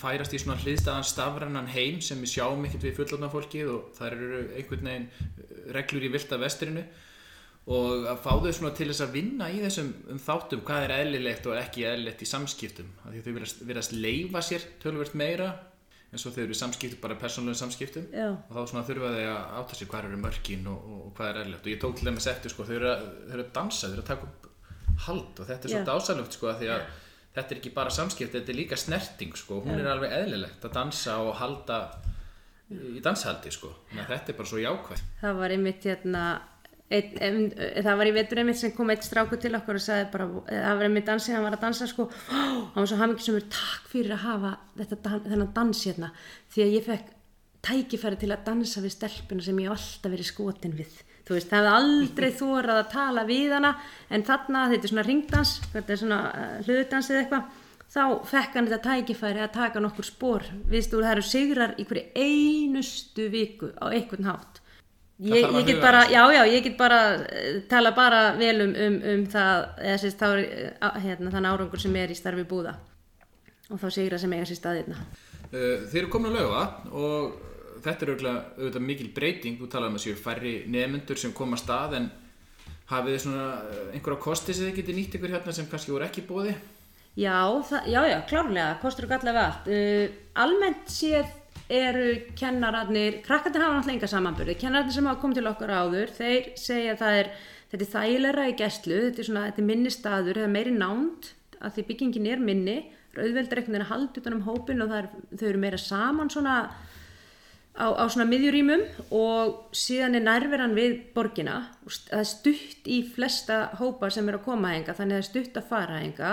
færast 0.00 0.34
í 0.34 0.40
svona 0.40 0.58
hliðstæðan 0.64 1.06
stafrannan 1.06 1.70
heim 1.70 2.00
sem 2.02 2.18
við 2.24 2.32
sjáum 2.32 2.66
ekkert 2.66 2.88
við 2.88 2.96
fullotna 2.96 3.30
fólkið 3.30 3.70
og 3.70 3.92
það 3.98 4.16
eru 4.16 4.42
einhvern 4.56 4.90
veginn 4.90 5.06
eh, 5.12 5.54
reglur 5.76 6.08
í 6.08 6.12
vilda 6.16 6.40
vestrinu 6.42 6.84
og 7.68 8.08
að 8.08 8.20
fá 8.24 8.30
þau 8.32 8.52
svona 8.56 8.74
til 8.76 8.88
þess 8.88 9.04
að 9.04 9.16
vinna 9.18 9.48
í 9.52 9.58
þessum 9.60 9.88
um 10.14 10.20
þáttum 10.24 10.64
hvað 10.66 10.86
er 10.86 10.94
eðlilegt 11.02 11.48
og 11.50 11.56
ekki 11.58 11.86
eðlilegt 11.88 12.24
í 12.24 12.28
samskiptum? 12.30 12.92
Því 13.04 13.20
að 13.20 13.26
þau 13.26 13.64
virðast 13.68 13.96
leifa 13.96 14.44
sér 14.46 14.68
tölvert 14.82 15.16
meira 15.18 15.50
en 16.08 16.22
svo 16.22 16.32
þau 16.32 16.46
eru 16.46 16.56
samskiptum 16.56 17.02
bara 17.02 17.18
persónulegum 17.20 17.60
samskiptum. 17.60 18.06
Já. 18.16 18.30
og 18.32 18.54
þá 18.56 18.72
svona 18.72 18.86
þurfa 18.88 19.10
þau 19.12 19.24
að 19.28 19.58
átta 19.60 19.76
sig 19.76 19.90
hvað 19.92 20.08
eru 20.08 20.20
mörkin 20.22 20.70
og, 20.72 20.78
og, 20.88 21.02
og 21.10 21.16
hvað 21.18 21.30
er 21.34 21.40
eðlilegt. 21.42 21.66
Og 21.66 21.74
ég 21.74 21.82
tók 21.82 21.98
til 21.98 22.08
dæmis 22.08 22.30
eftir 22.32 22.54
sko, 22.54 22.64
þau 22.64 22.76
eru 22.78 22.88
að, 22.94 23.04
eru 23.28 23.44
að 23.44 23.52
dansa, 23.58 23.90
þau 23.90 23.98
eru 23.98 24.04
að 24.06 24.10
taka 24.14 24.30
upp 24.30 24.48
hald 25.04 25.42
og 25.42 25.46
þetta 25.46 25.68
er 25.68 25.70
Já. 25.70 25.76
svolítið 25.76 25.94
ásalögt 25.94 26.36
sko 26.38 26.52
því 26.58 26.70
að 26.74 26.84
þetta 27.36 27.54
er 27.54 27.60
ekki 27.60 27.72
bara 27.76 27.94
samskipt, 27.94 28.34
þetta 28.34 28.52
er 28.52 28.58
líka 28.58 28.78
snerting 28.78 29.36
sko, 29.38 29.60
hún 29.64 29.78
er 29.78 29.90
alveg 29.92 30.14
eðlilegt 30.16 30.64
að 30.66 30.74
dansa 30.74 31.18
og 31.22 31.36
halda 31.38 31.80
í 32.68 33.02
danshaldi 33.04 33.52
sko, 33.54 33.70
að 33.94 34.10
þetta 34.10 34.32
er 34.32 34.38
bara 34.40 34.50
svo 34.50 34.62
jákvæð 34.62 35.04
það 35.22 35.38
var 35.38 35.54
einmitt 35.54 35.86
hérna 35.88 36.24
ein, 36.88 37.10
ein, 37.20 37.42
það 37.84 37.98
var 38.00 38.08
í 38.08 38.14
vetur 38.16 38.40
einmitt 38.42 38.60
sem 38.60 38.72
kom 38.76 38.92
eitt 38.92 39.04
stráku 39.06 39.38
til 39.40 39.52
okkur 39.58 39.78
og 39.78 39.84
sagði 39.84 40.08
bara 40.14 40.28
það 40.48 40.78
var 40.80 40.86
einmitt 40.88 41.08
dansi, 41.08 41.34
hann 41.34 41.44
var 41.44 41.58
að 41.58 41.66
dansa 41.66 41.88
sko. 41.90 42.08
Hann 42.72 42.80
var 42.80 42.88
svo 42.90 42.98
hamingisumur, 43.00 43.46
takk 43.52 43.92
fyrir 43.92 44.16
að 44.16 44.24
hafa 44.24 44.54
þetta, 44.78 45.14
þennan 45.26 45.52
dans 45.56 45.84
hérna. 45.88 46.10
Því 46.52 46.64
að 46.64 46.74
ég 46.76 46.88
fekk 46.88 47.14
tækifæri 47.68 48.18
til 48.22 48.32
að 48.32 48.44
dansa 48.46 48.82
við 48.84 48.94
stelpuna 48.94 49.44
sem 49.44 49.62
ég 49.62 49.72
alltaf 49.72 50.12
verið 50.12 50.30
skotin 50.30 50.76
við. 50.78 50.98
Þú 51.28 51.36
veist, 51.36 51.50
það 51.50 51.66
hefði 51.66 51.72
aldrei 51.76 52.28
þórað 52.38 52.78
að 52.80 52.92
tala 52.94 53.24
við 53.28 53.50
hana 53.52 53.72
en 54.08 54.22
þarna, 54.24 54.68
þetta 54.72 54.86
er 54.86 54.92
svona 54.94 55.04
ringdans 55.04 55.50
þetta 55.74 55.92
er 55.92 55.98
svona 56.00 56.20
uh, 56.28 56.54
hlutdans 56.64 57.10
eða 57.10 57.24
eitthvað 57.24 57.58
þá 57.88 58.04
fekk 58.30 58.56
hann 58.56 58.70
þetta 58.70 58.78
tækifæri 58.86 59.42
að 59.44 59.52
taka 59.58 59.82
nokkur 59.84 60.08
spór, 60.08 60.46
viðstu, 60.72 61.02
það 61.02 61.12
eru 61.12 61.26
sigrar 61.28 61.74
í 61.76 61.84
hverju 61.88 62.24
einustu 62.24 63.28
viku 63.32 63.68
á 63.76 63.92
einhvern 63.92 64.30
hátt 64.30 64.62
ég, 65.18 65.48
ég 65.58 65.66
get 65.66 65.80
bara, 65.82 66.04
já 66.10 66.22
já, 66.34 66.42
ég 66.46 66.62
get 66.66 66.76
bara 66.78 67.00
eh, 67.26 67.62
tala 67.68 67.94
bara 67.96 68.36
vel 68.38 68.62
um, 68.66 68.74
um, 68.74 69.00
um 69.14 69.24
það 69.30 69.64
eða 69.82 70.02
sérst 70.04 70.20
þá 70.20 70.28
er 70.30 70.44
eh, 70.44 71.00
hérna, 71.06 71.32
þann 71.34 71.50
árangur 71.50 71.82
sem 71.82 71.96
er 71.98 72.14
í 72.14 72.18
starfi 72.18 72.46
búða 72.48 72.76
og 73.68 73.80
þá 73.82 73.90
sigra 73.92 74.20
sem 74.20 74.32
eiga 74.32 74.46
sér 74.48 74.62
staðirna 74.62 75.02
Uh, 75.48 75.86
Þeir 75.88 76.02
eru 76.02 76.08
komin 76.12 76.34
að 76.34 76.42
lauga 76.42 76.62
og 76.92 77.36
þetta 77.80 78.04
er 78.04 78.10
auðvitað, 78.12 78.40
auðvitað 78.58 78.82
mikil 78.84 79.06
breyting, 79.16 79.54
þú 79.56 79.68
talaðum 79.72 79.94
að 79.96 80.02
séu 80.02 80.16
færri 80.20 80.50
nefnendur 80.68 81.20
sem 81.20 81.32
koma 81.32 81.56
að 81.56 81.62
stað 81.62 81.94
en 81.96 82.08
hafið 82.90 83.14
þið 83.14 83.22
svona 83.22 83.46
einhverja 83.96 84.24
kosti 84.26 84.56
sem 84.56 84.68
þið 84.68 84.76
getið 84.82 84.98
nýtt 84.98 85.16
ykkur 85.16 85.32
hérna 85.32 85.54
sem 85.56 85.70
kannski 85.70 85.94
voru 85.94 86.04
ekki 86.04 86.26
bóði? 86.28 86.52
Já, 87.16 87.38
það, 87.70 87.88
já, 87.94 88.00
já, 88.12 88.18
klárlega, 88.28 88.76
kostur 88.82 89.08
galla 89.08 89.34
við 89.38 89.40
allt. 89.46 89.72
Uh, 89.72 90.20
almennt 90.44 90.92
séð 90.92 91.32
eru 91.68 92.08
kennararnir, 92.38 93.20
krakkarnir 93.24 93.64
hafa 93.64 93.78
náttúrulega 93.78 93.96
enga 93.96 94.10
samanburði, 94.12 94.58
kennararnir 94.60 94.96
sem 94.96 95.08
hafa 95.08 95.22
komið 95.22 95.40
til 95.40 95.50
okkar 95.52 95.74
áður, 95.74 96.12
þeir 96.18 96.52
segja 96.60 96.94
að 96.94 97.02
það 97.02 97.22
er, 97.22 97.32
þetta 97.72 97.84
er 97.84 97.92
þægilega 97.94 98.46
í 98.48 98.54
gæslu, 98.62 99.00
þetta 99.06 99.22
er 99.22 99.28
svona, 99.30 99.48
þetta 99.48 99.62
er 99.64 99.68
minni 99.72 99.94
staður, 99.94 100.40
það 100.40 100.48
er 100.48 100.54
meiri 100.54 100.76
nánd, 100.76 101.32
að 101.58 101.74
því 101.76 101.86
byggingin 101.90 102.30
er 102.32 102.44
minni, 102.44 102.78
auðveldur 103.18 103.60
einhvern 103.60 103.74
veginn 103.74 103.86
að 103.86 103.92
halda 103.92 104.22
utan 104.22 104.36
um 104.36 104.46
hópin 104.46 104.84
og 104.84 104.94
er, 104.94 105.10
þau 105.34 105.48
eru 105.48 105.60
meira 105.62 105.80
saman 105.80 106.30
svona 106.30 106.58
á, 107.78 107.86
á 107.94 108.04
svona 108.10 108.28
miðjurýmum 108.28 108.84
og 109.14 109.74
síðan 109.76 110.18
er 110.18 110.26
nærveran 110.26 110.76
við 110.76 110.98
borgina. 111.14 111.60
Og 111.86 111.94
það 111.94 112.22
er 112.22 112.30
stutt 112.32 112.90
í 112.90 113.00
flesta 113.14 113.58
hópa 113.80 114.10
sem 114.14 114.28
er 114.28 114.38
að 114.38 114.46
koma 114.46 114.74
henga 114.74 114.94
þannig 114.96 115.18
að 115.18 115.20
það 115.20 115.24
er 115.24 115.30
stutt 115.30 115.60
að 115.60 115.68
fara 115.72 116.00
henga 116.02 116.32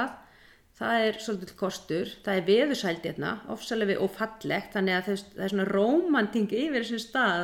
það 0.75 1.05
er 1.05 1.17
svolítið 1.23 1.55
kostur. 1.59 2.11
Það 2.25 2.39
er 2.39 2.47
veðursæld 2.49 3.07
hérna, 3.07 3.31
ofsalega 3.53 3.93
við 3.93 4.03
og 4.03 4.13
fallegt 4.17 4.75
þannig 4.75 4.97
að 4.97 5.09
það, 5.09 5.25
það 5.35 5.45
er 5.45 5.53
svona 5.53 5.67
rómanting 5.71 6.55
yfir 6.55 6.83
þessum 6.83 7.03
stað 7.03 7.43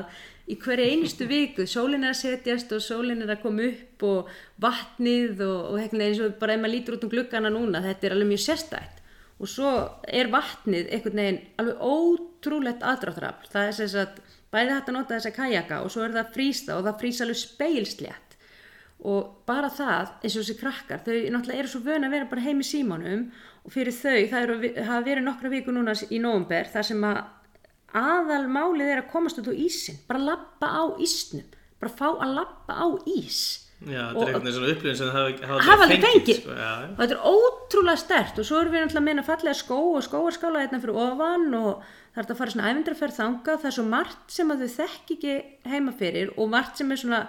í 0.52 0.58
hverju 0.60 0.88
einustu 0.92 1.28
viku, 1.32 1.68
sólin 1.70 2.04
er 2.08 2.16
að 2.16 2.22
setjast 2.24 2.74
og 2.76 2.84
sólin 2.84 3.24
er 3.24 3.36
að 3.36 3.44
koma 3.46 3.70
upp 3.70 4.08
og 4.08 4.34
vatnið 4.64 5.46
og, 5.48 5.60
og 5.72 5.78
hérna 5.80 6.10
eins 6.10 6.24
og 6.24 6.36
bara 6.42 6.58
ef 6.58 6.64
maður 6.64 6.76
lítur 6.76 6.98
út 6.98 7.08
um 7.08 7.14
gluggana 7.14 7.54
núna, 7.54 7.84
þetta 7.86 8.10
er 8.10 8.18
alveg 8.18 8.34
mjög 8.34 8.44
sérstætt 8.50 9.00
og 9.42 9.50
svo 9.50 9.70
er 10.06 10.30
vatnið 10.30 10.92
einhvern 10.94 11.18
veginn 11.18 11.40
alveg 11.58 11.80
ótrúlegt 11.82 12.84
aðdráttarafl. 12.86 13.48
Það 13.50 13.70
er 13.70 13.78
sem 13.80 13.88
sagt 13.90 14.20
bæði 14.54 14.76
hægt 14.76 14.92
að 14.92 14.98
nota 14.98 15.16
þessa 15.16 15.32
kajaka 15.34 15.80
og 15.82 15.94
svo 15.94 16.04
er 16.06 16.14
það 16.14 16.36
frísta 16.36 16.76
og 16.78 16.86
það 16.86 17.00
frýs 17.02 17.22
alveg 17.24 17.40
speilslétt 17.40 18.31
og 19.02 19.46
bara 19.50 19.70
það 19.74 20.12
eins 20.22 20.36
og 20.36 20.44
þessi 20.44 20.58
krakkar 20.60 21.06
þau 21.06 21.14
náttúrulega 21.14 21.64
eru 21.64 21.72
svo 21.72 21.82
vön 21.86 22.06
að 22.06 22.16
vera 22.18 22.30
bara 22.30 22.46
heim 22.46 22.62
í 22.62 22.68
símanum 22.68 23.24
og 23.66 23.74
fyrir 23.74 23.96
þau 23.96 24.20
það 24.34 24.44
eru, 24.44 24.60
hafa 24.86 25.06
verið 25.08 25.26
nokkra 25.26 25.54
viku 25.54 25.74
núna 25.74 25.96
í 26.10 26.20
nóvumber 26.22 26.70
þar 26.74 26.90
sem 26.92 27.08
að 27.08 27.24
aðal 27.98 28.46
málið 28.48 28.94
er 28.94 29.02
að 29.02 29.10
komast 29.12 29.42
út 29.42 29.50
á 29.50 29.56
ísin 29.56 29.98
bara 30.08 30.22
lappa 30.32 30.70
á 30.70 30.84
ísnum 31.02 31.50
bara 31.82 31.94
fá 31.98 32.08
að 32.22 32.34
lappa 32.38 32.78
á 32.78 32.88
ís. 33.10 33.42
Já, 33.82 34.12
þetta 34.14 34.22
er 34.22 34.36
einhvern 34.36 34.44
veginn 34.46 34.56
svona 34.56 34.74
upplifin 34.76 34.98
sem 35.00 35.08
það 35.10 35.46
hafa, 35.50 35.76
aldrei 35.76 36.02
fengið 36.04 36.36
sko, 36.38 36.54
og 36.54 37.00
þetta 37.00 37.16
er 37.16 37.24
ótrúlega 37.32 37.98
stert 37.98 38.38
og 38.38 38.46
svo 38.46 38.60
erum 38.62 38.76
við 38.76 38.84
náttúrulega 38.84 39.06
meina 39.08 39.24
fallega 39.26 39.58
skó 39.58 39.80
og 39.96 40.04
skóarskála 40.06 40.62
hérna 40.62 40.82
fyrir 40.84 41.00
ofan 41.02 41.48
og 41.58 41.88
það 42.14 42.22
er 42.22 42.28
að 42.28 42.42
fara 42.44 42.54
svona 42.54 42.68
æfindraferð 42.70 43.18
þangað. 43.18 43.64
Það 43.64 43.70
er 43.72 43.76
svo 43.80 43.86
margt 43.90 44.36
sem 44.36 44.54
að 44.54 44.62
þau 44.62 44.76
þekk 44.76 45.16
ekki 45.16 45.34
heima 45.74 45.96
fyrir 45.98 46.34
og 46.36 46.52
margt 46.54 46.78
sem 46.78 46.94
er 46.94 47.02
svona 47.02 47.24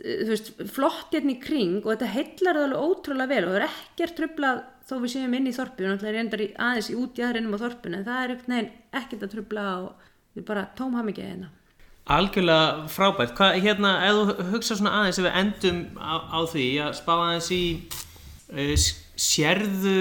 veist, 0.00 0.52
flott 0.72 1.14
hérna 1.14 1.34
í 1.34 1.40
kring 1.42 1.80
og 1.84 1.92
þetta 1.92 2.10
heillar 2.14 2.58
það 2.58 2.66
alveg 2.66 2.84
ótrúlega 2.88 3.32
vel 3.34 3.42
og 3.44 3.54
það 3.54 3.60
er 3.60 3.66
ekkert 3.68 4.16
trublað 4.18 4.60
þó 4.88 4.94
við 4.98 5.14
séum 5.14 5.38
inn 5.38 5.48
í 5.50 5.54
þorpu 5.54 5.84
og 5.84 5.92
náttúrulega 5.92 6.16
reyndar 6.16 6.44
í, 6.44 6.50
aðeins 6.56 6.90
í 6.90 6.98
út 6.98 7.20
í 7.20 7.24
aðrinnum 7.26 7.56
á 7.56 7.62
þorpinu 7.62 7.98
en 7.98 8.06
það 8.08 8.22
er 8.24 8.36
veginn 8.40 8.70
ekkert 9.00 9.26
að 9.26 9.32
trubla 9.36 9.66
og 9.84 10.06
við 10.36 10.46
bara 10.50 10.68
tómhamingið 10.78 11.30
hérna 11.30 11.50
Algjörlega 12.10 12.88
frábært. 12.90 13.36
Hvað, 13.38 13.60
hérna, 13.62 13.90
ef 14.08 14.16
þú 14.16 14.46
hugsa 14.54 14.76
svona 14.78 14.94
aðeins 14.98 15.20
ef 15.20 15.26
við 15.28 15.36
endum 15.40 15.80
á, 16.00 16.14
á 16.26 16.38
því 16.50 16.66
að 16.82 16.96
spá 16.98 17.12
aðeins 17.14 17.50
í 17.54 17.62
uh, 18.50 18.86
sérðu, 19.20 20.00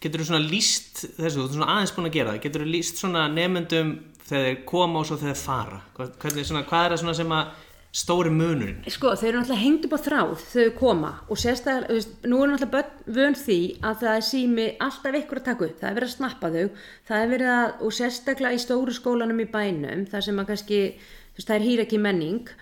getur 0.00 0.22
þú 0.22 0.28
svona 0.30 0.46
líst 0.46 1.02
þessu, 1.18 1.42
þú 1.42 1.44
ert 1.44 1.56
svona 1.58 1.70
aðeins 1.74 1.92
búin 1.96 2.08
að 2.08 2.16
gera 2.16 2.32
það, 2.32 2.42
getur 2.46 2.64
þú 2.64 2.70
líst 2.72 3.02
svona 3.02 3.26
nefnendum 3.32 3.92
þegar 4.26 4.48
þeir 4.48 4.62
koma 4.70 5.02
og 5.02 5.08
svo 5.10 5.18
þegar 5.20 5.34
þeir 5.34 5.42
fara? 5.42 5.82
Hvernig, 5.98 6.48
svona, 6.48 6.64
hvað 6.70 6.86
er 6.86 6.96
það 6.96 7.18
sem 7.20 7.36
að 7.36 7.52
stóri 7.94 8.30
munurinn? 8.32 8.82
Sko, 8.92 9.12
þau 9.16 9.28
eru 9.28 9.40
náttúrulega 9.40 9.62
hengt 9.62 9.86
upp 9.86 9.96
á 9.96 10.00
þráð 10.04 10.34
þau 10.42 10.66
koma. 10.78 11.12
Og 11.32 11.40
sérstaklega, 11.40 11.88
þú 11.88 11.98
veist, 11.98 12.14
nú 12.28 12.40
er 12.42 12.50
náttúrulega 12.52 12.72
börn 12.74 13.16
vön 13.16 13.38
því 13.40 13.58
að 13.80 14.02
það 14.02 14.12
er 14.12 14.26
sími 14.28 14.66
alltaf 14.86 15.18
ykkur 15.20 15.40
að 15.40 15.46
taka 15.48 15.66
upp, 15.66 15.78
það 15.80 15.88
er 15.88 15.98
verið 15.98 16.10
að 16.10 16.14
snappa 16.16 16.52
þau, 16.56 16.84
það 17.08 17.24
er 17.24 17.32
verið 17.32 17.52
að, 17.54 17.66
og 17.86 17.96
sérstaklega 17.98 18.56
í 18.58 18.62
stóru 18.64 18.96
skólanum 18.96 19.42
í 19.42 19.48
bænum, 19.52 20.04
þar 20.12 20.26
sem 20.26 20.42
að 20.42 20.50
kannski, 20.52 20.80
þú 20.96 21.40
veist, 21.40 21.48
það 21.48 21.56
er 21.58 21.66
hýr 21.68 21.84
ekki 21.86 22.02
menning. 22.02 22.54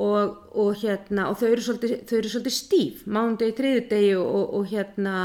Og, 0.00 0.36
og 0.56 0.78
hérna, 0.80 1.26
og 1.28 1.36
þau 1.36 1.48
eru 1.50 1.64
svolítið, 1.66 1.90
þau 2.08 2.14
eru 2.16 2.28
svolítið 2.32 2.54
stíf, 2.56 3.00
mánudegi, 3.04 3.52
þriðudegi 3.58 4.14
og, 4.16 4.28
og, 4.38 4.54
og 4.56 4.70
hérna, 4.70 5.16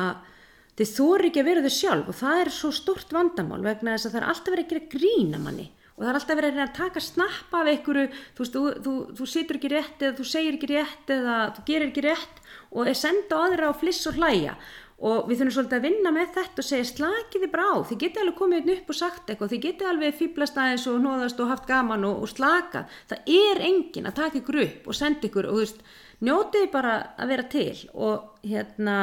þau 0.76 0.88
þóri 0.90 1.30
ekki 1.30 1.40
að 1.40 1.48
vera 1.48 1.64
þau 1.64 1.76
sjálf. 1.78 2.10
Og 2.12 2.18
það 2.20 2.42
er 2.42 2.52
svo 2.52 2.72
stort 2.76 3.14
vandamál 3.16 3.62
vegna 3.64 3.94
þess 3.96 4.10
að 4.10 4.18
það 4.18 4.20
er 4.20 4.28
alltaf 4.34 4.52
verið 4.52 4.66
að 4.66 4.74
gera 4.74 4.90
grína 4.98 5.40
manni 5.46 5.70
og 5.96 6.04
það 6.04 6.10
er 6.12 6.18
alltaf 6.20 6.40
verið 6.40 6.58
að 6.60 6.72
taka 6.76 7.04
snappa 7.04 7.62
af 7.62 7.70
einhverju, 7.72 8.08
þú 8.36 8.44
veist, 8.44 8.56
þú, 8.56 8.64
þú, 8.84 8.96
þú 9.16 9.28
situr 9.32 9.60
ekki 9.60 9.70
rétt 9.72 10.02
eða 10.04 10.16
þú 10.18 10.26
segir 10.28 10.58
ekki 10.58 10.72
rétt 10.72 11.14
eða 11.16 11.36
þú 11.56 11.68
gerir 11.70 11.92
ekki 11.92 12.04
rétt 12.04 12.42
og 12.76 12.90
er 12.92 12.98
senda 13.00 13.40
á 13.40 13.44
aðra 13.46 13.70
á 13.72 13.74
fliss 13.80 14.02
og 14.10 14.20
hlæja. 14.20 14.56
Og 14.96 15.28
við 15.28 15.42
þurfum 15.42 15.54
svolítið 15.58 15.78
að 15.78 15.86
vinna 15.90 16.12
með 16.16 16.30
þetta 16.38 16.62
og 16.62 16.68
segja 16.70 16.88
slakið 16.88 17.42
þið 17.44 17.52
bara 17.52 17.68
á, 17.68 17.76
þið 17.88 18.00
getið 18.04 18.22
alveg 18.22 18.38
komið 18.40 18.70
upp 18.76 18.92
og 18.92 18.98
sagt 19.00 19.32
eitthvað, 19.32 19.52
þið 19.52 19.64
getið 19.66 19.90
alveg 19.92 20.18
fýblast 20.20 20.60
aðeins 20.64 20.86
og 20.88 21.02
nóðast 21.04 21.42
og 21.44 21.52
haft 21.52 21.68
gaman 21.68 22.08
og, 22.08 22.22
og 22.24 22.32
slakað. 22.32 22.98
Það 23.12 23.32
er 23.36 23.64
engin 23.68 24.08
að 24.08 24.18
taka 24.22 24.40
ykkur 24.40 24.60
upp 24.64 24.88
og 24.88 25.00
senda 25.00 25.28
ykkur 25.28 25.50
og 25.50 25.58
þú 25.58 25.64
veist, 25.66 25.84
njótið 26.24 26.68
bara 26.72 26.96
að 27.20 27.34
vera 27.36 27.48
til. 27.52 27.76
Og 27.92 28.48
hérna 28.48 28.98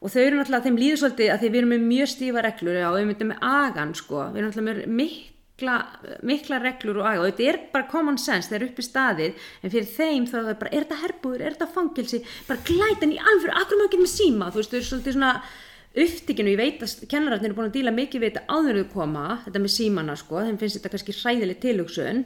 og 0.00 0.08
þau 0.08 0.20
eru 0.22 0.38
náttúrulega, 0.38 0.64
þeim 0.64 0.78
líður 0.80 1.00
svolítið 1.02 1.30
að 1.34 1.42
við 1.44 1.58
erum 1.60 1.72
með 1.74 1.82
mjög 1.90 2.08
stífa 2.08 2.44
reglur, 2.44 2.78
já, 2.80 2.86
við 2.94 3.08
myndum 3.10 3.30
með 3.30 3.42
agan 3.50 3.90
sko, 3.98 4.22
við 4.30 4.40
erum 4.40 4.48
náttúrulega 4.48 4.68
með 4.70 4.94
mikla, 4.96 5.29
mikla 6.26 6.60
reglur 6.62 7.00
og 7.02 7.08
aga 7.10 7.22
og 7.22 7.30
þetta 7.30 7.48
er 7.50 7.58
bara 7.74 7.88
common 7.90 8.18
sense, 8.20 8.48
það 8.50 8.58
er 8.58 8.66
upp 8.68 8.78
í 8.80 8.84
staðið 8.86 9.48
en 9.62 9.74
fyrir 9.74 9.90
þeim 9.94 10.28
þá 10.30 10.36
er 10.40 10.46
það 10.50 10.60
bara, 10.62 10.72
er 10.72 10.86
þetta 10.86 11.00
herbúður, 11.04 11.44
er 11.44 11.56
þetta 11.56 11.74
fangilsi, 11.76 12.22
bara 12.48 12.64
glætan 12.68 13.14
í 13.14 13.18
alveg, 13.20 13.50
akkur 13.54 13.80
maður 13.80 13.92
getur 13.92 14.04
með 14.06 14.14
síma, 14.14 14.50
þú 14.50 14.62
veist, 14.62 14.70
þau 14.70 14.78
eru 14.80 14.88
svolítið 14.90 15.16
svona 15.16 15.32
upptíkinu, 15.90 16.52
ég 16.54 16.60
veit 16.60 16.84
að 16.84 17.08
kennararnir 17.10 17.50
eru 17.50 17.56
búin 17.58 17.70
að 17.70 17.78
díla 17.78 17.94
mikið 17.94 18.22
við 18.22 18.30
þetta 18.30 18.46
áður 18.54 18.76
þau 18.78 18.92
koma, 18.94 19.24
þetta 19.46 19.62
með 19.64 19.72
símana 19.74 20.14
sko, 20.18 20.44
þeim 20.46 20.60
finnst 20.60 20.78
þetta 20.78 20.92
kannski 20.94 21.16
hræðileg 21.18 21.58
tilhugsun. 21.64 22.22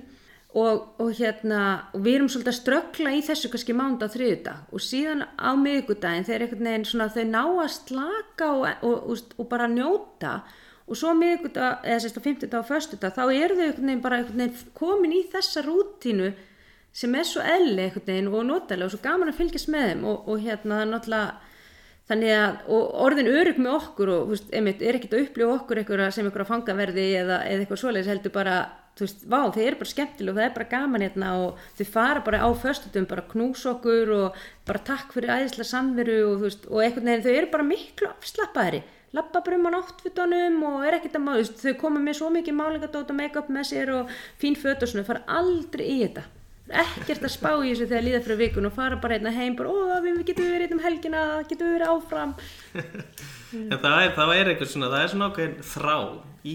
Og, 0.55 0.85
og 1.03 1.09
hérna 1.19 1.61
og 1.97 2.05
við 2.05 2.15
erum 2.15 2.29
svolítið 2.31 2.53
að 2.53 2.59
ströggla 2.61 3.11
í 3.17 3.23
þessu 3.27 3.49
kannski 3.51 3.75
mánda 3.75 4.07
á 4.07 4.15
þriðudag 4.15 4.69
og 4.71 4.85
síðan 4.87 5.25
á 5.35 5.51
miðgudaginn 5.59 6.27
þegar 6.29 6.45
og, 10.89 10.91
og, 10.91 10.93
og, 10.93 10.93
og 10.93 10.95
og 10.95 10.97
svo 10.97 11.15
miðgudag, 11.15 11.79
eða 11.85 12.01
sérst 12.03 12.19
á 12.21 12.23
50 12.25 12.59
og 12.59 12.71
1. 12.71 13.15
þá 13.17 13.23
eru 13.33 13.55
þau 13.57 13.65
einhvern 13.65 13.87
veginn 13.87 14.03
bara 14.03 14.17
einhvern 14.17 14.39
veginn 14.39 14.75
komin 14.75 15.13
í 15.13 15.25
þessa 15.33 15.63
rútínu 15.65 16.35
sem 16.93 17.15
er 17.15 17.25
svo 17.25 17.41
eðli 17.41 17.83
einhvern 17.83 18.07
veginn 18.07 18.29
og 18.29 18.45
notalega 18.47 18.85
og 18.85 18.91
svo 18.93 19.01
gaman 19.03 19.29
að 19.29 19.35
fylgjast 19.41 19.69
með 19.69 19.89
þeim 19.89 20.05
og 20.05 20.39
hérna 20.45 20.85
náttúrulega 20.85 21.35
þannig 22.05 22.35
að, 22.37 22.57
og 22.69 22.95
orðin 23.01 23.33
örug 23.33 23.59
með 23.59 23.77
okkur 23.79 24.09
og, 24.13 24.29
veist, 24.29 24.49
einmitt, 24.53 24.83
er 24.83 24.95
ekkit 24.99 25.15
að 25.17 25.23
upplifa 25.25 25.55
okkur 25.57 26.11
sem 26.13 26.27
einhverja 26.27 26.51
fangaverði 26.53 27.07
eða, 27.17 27.47
eða 27.49 27.65
eitthvað 27.65 27.81
svoleiðis 27.81 28.11
heldur 28.13 28.35
bara, 28.35 28.69
þú 28.93 29.07
veist, 29.07 29.25
vá, 29.25 29.53
þeir 29.55 29.67
eru 29.71 29.79
bara 29.81 29.89
skemmtilega 29.95 30.35
og 30.35 30.37
það 30.37 30.45
er 30.45 30.55
bara 30.59 30.69
gaman 30.69 31.01
hérna 31.01 31.33
og 31.41 31.63
þau 31.79 31.87
fara 31.89 32.21
bara 32.21 32.45
á 32.45 32.49
föstutum, 32.53 33.09
bara 33.09 33.25
knús 33.25 33.65
okkur 33.73 34.13
og 34.13 34.37
bara 34.69 34.85
takk 34.85 35.17
fyrir 35.17 35.33
æðislega 35.33 35.65
samveru 35.65 36.19
og 36.29 36.45
og 36.45 36.85
einhvern 36.85 37.09
veginn, 37.09 37.25
þau 37.25 37.33
eru 37.33 37.51
bara 37.57 37.65
miklu 37.65 38.13
afslappaðri, 38.13 38.83
lappa 39.15 39.43
bara 39.47 39.59
um 39.59 39.69
á 39.69 39.71
náttfutunum 39.77 40.63
og 40.69 40.87
er 40.89 40.99
ekkit 40.99 41.19
að 41.19 41.27
maður, 41.27 41.51
þau 41.61 41.75
koma 41.81 42.01
með 42.03 42.19
svo 42.19 42.31
mikið 42.35 42.57
málingadót 42.59 43.13
og 43.13 43.19
make-up 43.19 43.53
með 43.53 43.69
sér 43.71 43.93
og 43.95 44.15
fín 44.41 44.57
föt 44.59 44.83
og 44.83 44.91
svona, 44.91 45.07
fara 45.07 45.23
aldrei 45.31 45.87
í 45.87 46.01
þetta. 46.03 46.25
Ekkert 46.65 47.27
að 47.27 47.33
spá 47.35 47.51
í 47.61 47.75
þessu 47.75 47.87
þegar 47.91 48.05
líða 48.07 48.23
fyrir 48.25 48.41
vikun 48.41 48.67
og 48.71 48.73
fara 48.73 48.97
bara 48.97 49.19
hérna 49.19 49.35
heim 49.37 49.55
bara, 49.59 49.69
ó, 49.69 50.01
við 50.01 50.23
getum 50.31 50.49
verið 50.49 50.65
hérna 50.65 50.79
um 50.79 50.85
helgina 50.87 51.25
getum 51.51 51.75
verið 51.77 51.93
áfram. 51.93 52.35
En 53.55 53.79
það 53.79 54.01
er, 54.01 54.13
það 54.17 54.31
er 54.35 54.49
eitthvað 54.51 54.71
svona, 54.73 54.91
það 54.91 55.03
er 55.05 55.11
svona 55.13 55.27
okkur 55.31 55.53
þrá 55.69 55.99
í, 56.51 56.55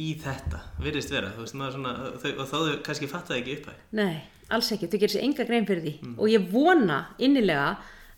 í 0.00 0.06
þetta 0.24 0.62
virðist 0.82 1.12
vera, 1.14 1.28
þú 1.36 1.44
veist, 1.44 1.56
maður 1.60 1.76
svona 1.76 1.92
þau, 2.18 2.30
og 2.32 2.48
þá 2.50 2.54
þau 2.56 2.72
kannski 2.88 3.10
fattaði 3.12 3.42
ekki 3.44 3.54
upphæð 3.60 3.84
Nei, 4.00 4.16
alls 4.56 4.72
ekki, 4.74 4.88
þau 4.90 4.96
gerir 5.04 5.14
sér 5.14 5.26
enga 5.28 5.46
grein 5.46 5.68
fyrir 5.68 5.84
því. 5.84 5.92
Mm. 6.00 6.16
og 6.18 6.32
ég 6.32 6.48
vona 6.50 6.98
innilega 7.22 7.68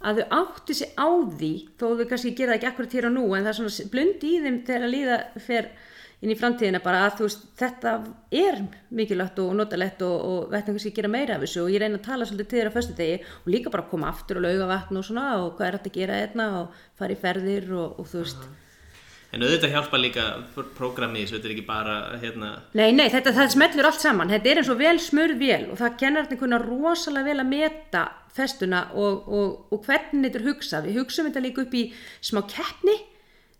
að 0.06 0.22
þau 0.22 0.38
átti 0.40 0.78
sér 0.78 0.94
á 0.94 1.08
því 1.38 1.52
þó 1.80 1.86
þau 1.98 2.06
kannski 2.10 2.34
gera 2.38 2.56
ekki 2.56 2.70
akkurat 2.70 2.96
hér 2.96 3.08
og 3.10 3.16
nú 3.16 3.26
en 3.34 3.46
það 3.46 3.52
er 3.52 3.58
svona 3.60 3.92
blund 3.92 4.26
í 4.26 4.32
þeim 4.44 4.58
þegar 4.66 4.92
líða 4.92 5.20
fyrir 5.36 5.70
inn 6.24 6.32
í 6.32 6.36
framtíðina 6.38 6.80
bara 6.84 7.02
að 7.04 7.18
þú 7.18 7.26
veist 7.26 7.42
þetta 7.60 7.94
er 8.32 8.60
mikilvægt 8.96 9.40
og 9.42 9.50
notalegt 9.58 10.04
og, 10.06 10.14
og 10.16 10.38
við 10.50 10.58
ætlum 10.60 10.78
kannski 10.78 10.92
að 10.92 11.00
gera 11.00 11.12
meira 11.12 11.36
af 11.36 11.42
þessu 11.44 11.64
og 11.64 11.72
ég 11.74 11.82
reyna 11.82 12.00
að 12.00 12.06
tala 12.06 12.28
svolítið 12.28 12.52
til 12.52 12.60
þér 12.60 12.70
á 12.72 12.76
föstu 12.76 12.96
degi 12.96 13.18
og 13.26 13.50
líka 13.52 13.72
bara 13.74 13.84
að 13.84 13.90
koma 13.92 14.12
aftur 14.12 14.40
og 14.40 14.46
lauga 14.46 14.70
vatn 14.70 15.00
og 15.00 15.08
svona 15.08 15.26
og 15.42 15.50
hvað 15.58 15.66
er 15.68 15.76
þetta 15.76 15.92
að 15.92 15.98
gera 15.98 16.20
einna 16.22 16.46
og 16.62 16.78
fara 16.96 17.16
í 17.16 17.20
ferðir 17.20 17.68
og, 17.76 18.00
og 18.00 18.08
þú 18.08 18.22
veist 18.22 18.40
uh 18.40 18.48
-huh. 18.48 18.65
En 19.36 19.44
auðvitað 19.44 19.74
hjálpa 19.74 19.98
líka 20.00 20.22
prógrami 20.78 21.20
þessu, 21.22 21.36
þetta 21.36 21.48
er 21.48 21.52
ekki 21.52 21.64
bara 21.66 21.96
hérna 22.22 22.52
Nei, 22.78 22.86
nei, 22.96 23.08
þetta, 23.12 23.34
það 23.36 23.50
smellur 23.52 23.88
allt 23.90 24.00
saman. 24.00 24.30
Þetta 24.32 24.48
er 24.48 24.60
eins 24.62 24.70
og 24.72 24.78
vel 24.80 24.94
smurð 25.02 25.42
vel 25.42 25.64
og 25.66 25.80
það 25.82 25.98
kennar 26.00 26.24
þetta 26.24 26.38
kunna 26.40 26.60
rosalega 26.62 27.28
vel 27.28 27.42
að 27.42 27.50
meta 27.50 28.04
festuna 28.36 28.86
og, 28.96 29.26
og 29.68 29.82
hvernig 29.84 30.30
þetta 30.30 30.40
er 30.40 30.46
hugsað. 30.48 30.88
Við 30.88 30.96
hugsaum 31.02 31.28
þetta 31.28 31.42
líka 31.44 31.66
upp 31.66 31.76
í 31.76 31.82
smá 32.24 32.40
keppni. 32.48 32.94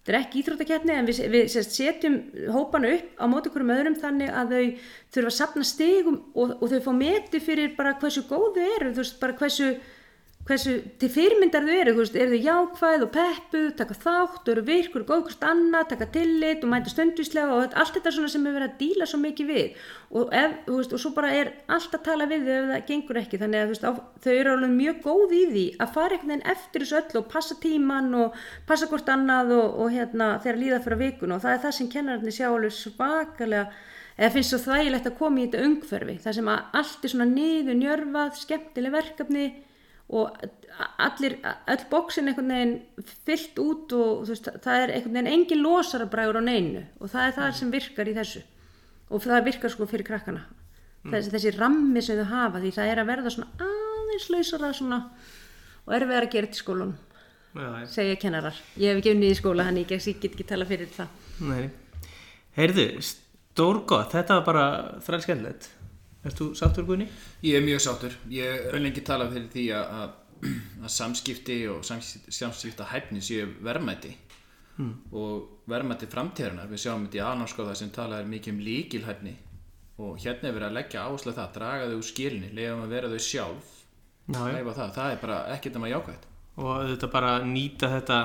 Þetta 0.07 0.15
er 0.15 0.19
ekki 0.23 0.41
íþróttakeppni 0.41 0.97
en 0.97 1.11
við, 1.11 1.21
við 1.35 1.53
sérst, 1.53 1.77
setjum 1.77 2.17
hópana 2.55 2.95
upp 2.95 3.21
á 3.21 3.25
móti 3.29 3.53
hverjum 3.53 3.75
öðrum 3.75 3.99
þannig 4.01 4.33
að 4.33 4.55
þau 4.55 4.67
þurfa 5.17 5.33
að 5.33 5.37
sapna 5.41 5.67
stegum 5.67 6.19
og, 6.33 6.57
og 6.57 6.73
þau 6.73 6.81
fá 6.85 6.93
meti 6.95 7.43
fyrir 7.43 7.77
bara 7.77 7.97
hversu 8.01 8.23
góð 8.31 8.55
þau 8.55 8.67
eru, 8.79 8.93
þú 8.95 9.03
veist, 9.03 9.17
bara 9.21 9.37
hversu 9.41 9.73
hversu 10.47 10.77
til 11.01 11.09
fyrirmyndar 11.11 11.65
þau 11.67 11.75
eru, 11.75 11.93
veist, 11.97 12.15
eru 12.15 12.37
þau 12.37 12.45
jákvæð 12.47 13.05
og 13.07 13.11
peppuð, 13.17 13.67
taka 13.81 13.97
þátt, 13.99 14.51
eru 14.53 14.63
virkur, 14.67 15.05
góðkvist 15.09 15.43
annað, 15.43 15.89
taka 15.91 16.07
tillit 16.15 16.63
og 16.63 16.71
mæta 16.71 16.93
stundvíslega 16.93 17.57
og 17.57 17.75
allt 17.75 17.97
þetta 17.97 18.13
sem 18.15 18.47
við 18.47 18.55
verðum 18.55 18.67
að 18.69 18.77
díla 18.79 19.09
svo 19.11 19.21
mikið 19.25 19.51
við. 19.51 19.81
Og, 20.15 20.31
ef, 20.31 20.55
veist, 20.69 20.95
og 20.95 21.03
svo 21.03 21.13
bara 21.17 21.33
er 21.35 21.51
allt 21.67 21.99
að 21.99 22.05
tala 22.07 22.29
við 22.31 22.47
þau 22.47 22.55
ef 22.61 22.71
það 22.71 22.87
gengur 22.93 23.21
ekki, 23.23 23.43
þannig 23.43 23.65
að 23.65 23.75
veist, 23.75 23.89
á, 23.91 23.93
þau 24.23 24.33
eru 24.37 24.55
alveg 24.55 24.77
mjög 24.77 25.03
góð 25.09 25.35
í 25.35 25.43
því 25.51 25.67
að 25.83 25.93
fara 25.99 26.15
einhvern 26.15 26.35
veginn 26.37 26.55
eftir 26.55 26.87
þessu 26.87 27.01
öll 27.01 27.21
og 27.23 27.29
passa 27.35 27.59
tíman 27.67 28.17
og 28.23 28.41
passa 28.71 28.91
hvort 28.93 29.13
annað 29.17 29.53
og, 29.59 29.77
og 29.83 29.93
hérna 29.99 30.33
þegar 30.47 30.63
líða 30.63 30.83
fyrir 30.87 31.03
vikun 31.03 31.35
og 31.35 31.43
það 31.43 31.57
er 31.57 31.63
það 31.67 31.79
sem 31.81 31.93
kennararnir 31.97 32.39
sjá 32.39 32.49
alveg 32.53 32.79
svakalega 32.79 33.67
eða 34.17 34.33
finnst 34.33 34.55
svo 34.55 34.63
þægilegt 34.63 35.11
að 35.11 35.19
koma 35.19 35.43
í 35.43 35.47
þetta 35.49 35.67
umhverfi, 35.67 36.19
það 36.25 36.37
sem 36.39 36.51
allt 36.55 37.03
er 37.05 37.13
svona 37.13 37.27
niður 37.29 37.81
njörfað, 37.83 38.39
skemmtileg 38.47 38.95
verkefni 38.95 39.47
og 40.07 40.37
allir, 41.03 41.39
all 41.43 41.87
bóksin 41.91 42.31
einhvern 42.31 42.53
veginn 42.53 42.75
fyllt 43.27 43.59
út 43.59 43.95
og 43.97 44.27
veist, 44.29 44.51
það 44.63 44.83
er 44.83 44.93
einhvern 44.95 45.17
veginn 45.19 45.33
engin 45.33 45.65
losarabræður 45.65 46.39
á 46.39 46.43
neinu 46.47 46.85
og 47.01 47.11
það 47.11 47.25
er 47.25 47.35
það 47.39 47.49
mm. 47.49 47.57
sem 47.61 47.73
virkar 47.75 48.11
í 48.11 48.15
þessu. 48.19 48.45
Og 49.07 49.23
það 49.23 49.49
virkar 49.49 49.73
sko 49.73 49.87
fyrir 49.91 50.07
krakkana. 50.07 50.45
Mm. 51.07 51.15
þessi, 51.15 51.33
þessi 51.35 51.55
rammi 51.57 52.03
sem 52.03 52.19
þau 52.19 52.31
hafa 52.33 52.63
því 52.63 52.71
það 52.75 52.93
er 52.93 53.01
að 53.03 53.11
verða 53.11 53.33
svona 53.35 53.67
aðeins 53.67 54.31
lausara 54.35 54.73
svona 54.75 55.01
og 55.87 55.93
er 55.95 56.07
við 56.07 56.19
að 56.19 56.31
gera 56.33 56.49
þetta 56.49 56.59
í 56.59 56.63
skólunum 56.63 56.95
ja, 57.57 57.69
segja 57.91 58.17
kennarar. 58.21 58.59
Ég 58.81 58.93
hef 58.93 59.03
ekki 59.03 59.15
unnið 59.15 59.35
í 59.35 59.39
skóla 59.39 59.67
hann 59.69 59.81
ég 59.81 59.91
get 59.91 60.09
ekki, 60.11 60.47
tala 60.47 60.67
fyrir 60.69 60.91
það. 60.93 61.23
Nei. 61.47 61.69
Heyrðu, 62.57 62.87
stórgóð 63.05 64.11
þetta 64.15 64.39
var 64.41 64.47
bara 64.47 64.67
þræð 65.05 65.27
skemmtilegt 65.27 65.71
Erst 66.27 66.41
þú 66.41 66.51
sáttur 66.59 66.87
Gunni? 66.89 67.07
Ég 67.47 67.59
er 67.59 67.65
mjög 67.65 67.83
sáttur. 67.85 68.15
Ég 68.33 68.69
er 68.73 68.81
lengi 68.83 69.03
talað 69.07 69.37
fyrir 69.37 69.51
því 69.53 69.67
að, 69.79 69.97
að, 70.01 70.53
að 70.83 70.93
samskipti 70.97 71.59
og 71.71 71.85
samskipta 71.87 72.89
hæfni 72.91 73.23
séu 73.23 73.49
verðmætti 73.63 74.13
hmm. 74.77 74.93
og 75.15 75.67
verðmætti 75.71 76.11
framtíðarinnar. 76.11 76.71
Við 76.73 76.85
sjáum 76.85 77.07
þetta 77.07 77.21
í 77.21 77.25
aðnámskóða 77.31 77.77
sem 77.79 77.93
talað 77.95 78.31
mikið 78.33 78.57
um 78.57 78.63
líkilhæfni 78.67 79.35
og 80.03 80.17
hérna 80.21 80.51
er 80.51 80.57
verið 80.59 80.69
að 80.69 80.79
leggja 80.81 81.05
áherslu 81.07 81.37
það, 81.37 81.53
draga 81.55 81.91
þau 81.91 81.99
úr 82.01 82.09
skilni, 82.11 82.55
lega 82.57 82.75
um 82.75 82.83
að 82.85 82.97
vera 82.97 83.13
þau 83.13 83.21
sjálf. 83.31 83.77
Já, 84.27 84.41
það. 84.43 84.89
það 84.99 85.13
er 85.13 85.23
bara 85.23 85.45
ekkert 85.55 85.79
að 85.79 85.95
jákvæða 85.95 86.35
og 86.57 86.87
þetta 86.89 87.09
bara 87.13 87.33
nýta 87.45 87.89
þetta, 87.93 88.19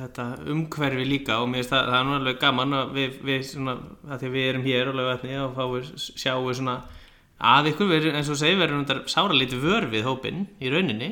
þetta 0.00 0.24
umhverfi 0.50 1.04
líka 1.06 1.36
og 1.38 1.50
mér 1.50 1.62
finnst 1.62 1.74
það, 1.76 1.90
það 1.92 1.98
er 1.98 2.06
nú 2.08 2.14
alveg 2.16 2.40
gaman 2.42 2.74
að 2.74 2.94
við, 2.96 3.18
við, 3.28 3.44
svona, 3.52 3.74
að 4.10 4.24
við 4.34 4.46
erum 4.48 4.64
hér 4.66 4.90
og 4.90 4.98
lögum 4.98 5.54
fáum, 5.54 5.92
sjáum 5.94 6.48
svona 6.58 6.74
að 7.38 7.72
ykkur 7.72 7.90
verður, 7.92 8.18
eins 8.18 8.30
og 8.32 8.38
segi, 8.40 8.58
verður 8.58 8.82
náttúrulega 8.82 9.12
sára 9.12 9.36
lítið 9.36 9.64
vör 9.64 9.88
við 9.92 10.06
hópin 10.08 10.46
í 10.58 10.70
rauninni 10.72 11.10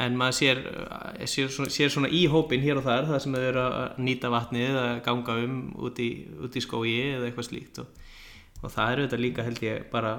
en 0.00 0.16
maður 0.18 0.36
sér, 0.38 0.60
eh, 1.20 1.26
sér, 1.30 1.50
svona, 1.52 1.70
sér 1.70 1.92
svona 1.92 2.08
í 2.08 2.24
hópin 2.30 2.64
hér 2.64 2.80
og 2.80 2.86
þar 2.86 3.10
það 3.12 3.20
sem 3.22 3.34
eru 3.38 3.62
að 3.62 3.98
nýta 3.98 4.30
vatnið 4.32 4.70
eða 4.70 4.86
ganga 5.04 5.36
um 5.44 5.58
út 5.86 6.00
í, 6.02 6.10
út 6.42 6.56
í 6.56 6.64
skói 6.64 6.94
eða 7.14 7.28
eitthvað 7.28 7.48
slíkt 7.50 7.82
og, 7.84 7.86
og 8.62 8.72
það 8.72 8.92
eru 8.92 9.06
þetta 9.06 9.20
líka 9.22 9.46
held 9.46 9.62
ég 9.62 9.84
bara 9.92 10.14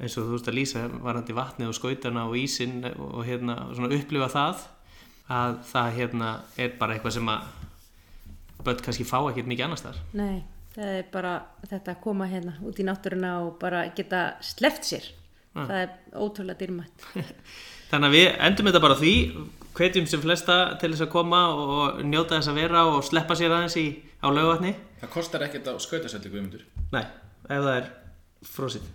eins 0.00 0.16
og 0.18 0.26
þú 0.26 0.38
veist 0.38 0.48
að 0.50 0.58
lýsa 0.58 0.86
varandi 1.04 1.36
vatnið 1.36 1.70
og 1.70 1.76
skautana 1.78 2.24
og 2.26 2.38
ísin 2.40 2.80
og 2.96 3.22
hérna 3.28 3.60
svona 3.74 3.92
upplifa 3.94 4.30
það 4.32 4.64
að 5.34 5.60
það 5.70 5.92
hérna 6.00 6.32
er 6.58 6.74
bara 6.80 6.96
eitthvað 6.96 7.16
sem 7.20 7.30
að 7.30 7.46
börn 8.64 8.82
kannski 8.82 9.06
fá 9.06 9.20
ekkert 9.28 9.48
mikið 9.48 9.68
annars 9.68 9.84
þar 9.84 10.02
Nei 10.16 10.42
það 10.74 10.94
er 10.98 11.04
bara 11.12 11.34
þetta 11.68 11.94
að 11.94 12.00
koma 12.04 12.28
hérna 12.30 12.56
út 12.66 12.80
í 12.80 12.86
náttúruna 12.86 13.34
og 13.44 13.58
bara 13.60 13.84
geta 13.96 14.24
sleft 14.44 14.88
sér. 14.88 15.12
Ah. 15.54 15.68
það 15.68 15.76
er 15.84 15.90
ótrúlega 16.18 16.58
dýrmætt. 16.64 17.04
Þannig 17.92 18.08
að 18.08 18.16
við 18.16 18.24
endum 18.48 18.68
þetta 18.70 18.82
bara 18.82 18.96
því 18.98 19.12
hvetjum 19.74 20.08
sem 20.10 20.22
flesta 20.22 20.56
til 20.80 20.90
þess 20.92 21.04
að 21.06 21.12
koma 21.12 21.42
og 21.54 22.00
njóta 22.06 22.38
þess 22.38 22.50
að 22.50 22.58
vera 22.58 22.82
og 22.90 23.04
sleppa 23.06 23.36
sér 23.38 23.54
aðeins 23.54 23.76
í, 23.78 23.86
á 24.18 24.28
laugatni 24.34 24.74
Það 25.02 25.12
kostar 25.14 25.44
ekkert 25.46 25.70
á 25.70 25.74
skautasældi 25.82 26.32
guðmundur. 26.32 26.66
Nei, 26.94 27.04
ef 27.46 27.64
það 27.66 27.72
er 27.76 27.88
frósitt 28.48 28.90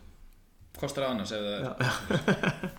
Kostar 0.79 1.09
annars 1.09 1.33
ef 1.35 1.43
það 1.43 1.55
er 1.55 2.69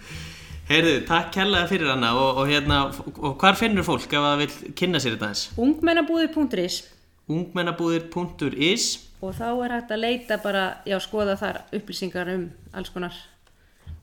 Heyrðu, 0.70 0.94
takk 1.08 1.32
kærlega 1.34 1.66
fyrir 1.66 1.90
hana 1.90 2.12
og, 2.14 2.42
og, 2.42 2.46
hérna, 2.46 2.82
og 3.18 3.40
hvar 3.40 3.56
finnur 3.58 3.86
fólk 3.86 4.04
ef 4.06 4.26
það 4.26 4.42
vil 4.44 4.74
kynna 4.78 5.00
sér 5.02 5.16
þetta 5.16 5.30
eins? 5.32 5.48
Ungmennabúðir.is 5.58 6.82
ungmennabúðir.is 7.30 8.90
og 9.20 9.36
þá 9.36 9.48
er 9.52 9.74
hægt 9.76 9.94
að 9.94 10.02
leita 10.02 10.40
bara, 10.40 10.64
já 10.88 10.96
skoða 11.02 11.36
þar 11.40 11.62
upplýsingar 11.76 12.30
um 12.34 12.50
alls 12.72 12.92
konar 12.92 13.16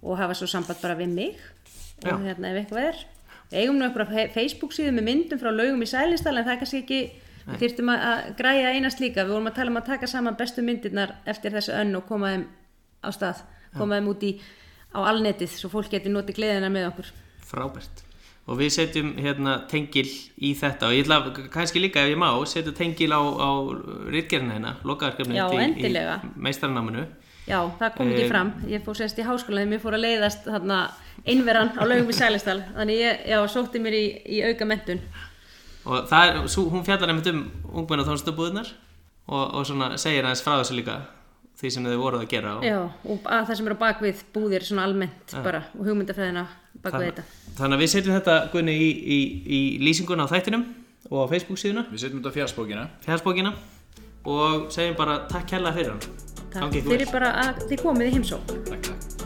og 0.02 0.18
hafa 0.20 0.36
svo 0.38 0.48
samband 0.50 0.82
bara 0.82 0.98
við 1.00 1.14
mig 1.14 1.40
og 2.06 2.12
já. 2.12 2.18
hérna 2.22 2.52
ef 2.52 2.60
eitthvað 2.62 2.90
er 2.92 3.06
eigum 3.52 3.78
nú 3.80 3.88
eitthvað 3.88 4.34
Facebook 4.36 4.76
síðu 4.76 4.94
með 4.98 5.08
myndum 5.08 5.42
frá 5.42 5.52
laugum 5.54 5.84
í 5.84 5.90
Sælinsdal 5.90 6.36
en 6.36 6.46
það 6.48 6.54
er 6.54 6.62
kannski 6.62 6.82
ekki, 6.84 7.00
við 7.48 7.62
þyrftum 7.64 7.92
að, 7.94 8.32
græja 8.40 8.74
einast 8.76 9.04
líka. 9.04 9.24
Við 9.24 9.36
vorum 9.36 9.52
að 9.52 9.60
tala 9.60 9.74
um 9.74 9.80
að 9.80 9.92
taka 9.94 10.10
saman 10.12 10.40
bestu 10.40 10.66
myndirnar 10.66 11.16
eftir 11.26 11.56
þessu 11.56 11.76
önn 11.78 11.96
og 12.00 12.08
koma 12.10 12.34
þeim 12.34 12.44
á 13.04 13.10
stað, 13.16 13.46
koma 13.78 14.00
þeim 14.00 14.12
út 14.12 14.28
í, 14.28 14.34
á 14.92 15.00
alnetið 15.14 15.56
svo 15.56 15.72
fólk 15.72 15.94
geti 15.96 16.12
notið 16.12 16.42
gleðina 16.42 16.72
með 16.74 16.90
okkur. 16.92 17.14
Frábært. 17.48 18.07
Og 18.48 18.56
við 18.62 18.70
setjum 18.78 19.10
hérna 19.20 19.58
tengil 19.68 20.08
í 20.40 20.54
þetta 20.56 20.88
og 20.88 20.94
ég 20.96 21.04
ætla 21.04 21.48
kannski 21.52 21.82
líka 21.84 22.06
ef 22.06 22.14
ég 22.14 22.20
má 22.22 22.30
setja 22.48 22.72
tengil 22.72 23.12
á, 23.12 23.20
á 23.20 23.50
rítgerðina 24.08 24.54
hérna, 24.56 24.72
lokaðarkefnið 24.88 25.36
Já, 25.36 25.48
í, 25.52 25.58
endilega. 25.66 26.14
í 26.24 26.30
meistarnáminu. 26.48 27.04
Já, 27.48 27.60
það 27.80 27.92
kom 27.98 28.08
ekki 28.12 28.24
Eh, 28.24 28.30
fram. 28.32 28.54
Ég 28.68 28.84
fór 28.84 28.96
sérst 29.00 29.20
í 29.20 29.26
háskóla 29.28 29.62
þegar 29.64 29.72
mér 29.74 29.84
fór 29.84 29.96
að 29.98 30.04
leiðast 30.06 30.48
þarna 30.48 30.80
einveran 31.28 31.74
á 31.76 31.84
laugum 31.88 32.10
í 32.12 32.16
Sælisdal. 32.16 32.62
Þannig 32.76 33.02
ég, 33.04 33.22
já, 33.32 33.38
sótti 33.52 33.80
mér 33.84 33.96
í, 34.00 34.06
í 34.36 34.42
auka 34.48 34.68
mentun. 34.68 35.00
Og 35.88 36.08
það 36.10 36.42
hún 36.72 36.84
fjallar 36.88 37.12
einmitt 37.14 37.30
um 37.32 37.44
ungmenn 37.72 38.04
og 38.04 38.10
tónstabúðunar 38.10 38.72
og, 39.28 39.44
og 39.60 39.68
svona 39.68 39.94
segir 40.00 40.24
aðeins 40.28 40.44
frá 40.44 40.58
þessu 40.60 40.76
líka 40.76 40.98
því 41.58 41.72
sem 41.74 41.88
þau 41.88 41.98
voruð 42.02 42.24
að 42.26 42.32
gera. 42.36 42.56
Og, 42.60 42.66
Já, 42.68 42.78
og 43.08 43.24
að 43.32 43.46
það 43.50 43.60
sem 43.60 43.70
eru 43.72 43.78
bakvið 43.82 44.24
búðir 44.36 44.66
svona 44.68 44.84
almennt 44.88 45.36
bara 45.44 45.64
og 45.74 45.88
hugmyndafræðina 45.88 46.44
bakvið 46.84 47.08
þetta. 47.10 47.24
Þannig 47.58 47.78
að 47.78 47.84
við 47.84 47.92
setjum 47.94 48.18
þetta 48.20 48.36
Gunni 48.54 48.76
í, 48.78 48.90
í, 49.18 49.20
í 49.58 49.60
lýsinguna 49.86 50.28
á 50.28 50.32
þættinum 50.32 50.66
og 51.12 51.20
á 51.24 51.26
Facebook 51.32 51.60
síðuna, 51.62 51.86
Við 51.92 52.04
setjum 52.06 52.22
þetta 52.22 52.34
á 52.34 52.38
fjarsbókina. 52.38 52.88
fjárspókina 53.06 53.54
og 54.28 54.72
segjum 54.76 54.98
bara 55.00 55.20
takk 55.32 55.48
kærlega 55.54 55.76
fyrir 55.78 55.94
hann. 55.96 56.02
Takk 56.54 56.82
fyrir 56.90 57.12
bara 57.12 57.34
að 57.48 57.64
þið 57.70 57.84
komið 57.86 58.08
í 58.10 58.18
heimsók. 58.18 58.52
Takk, 58.70 58.82
takk. 58.92 59.17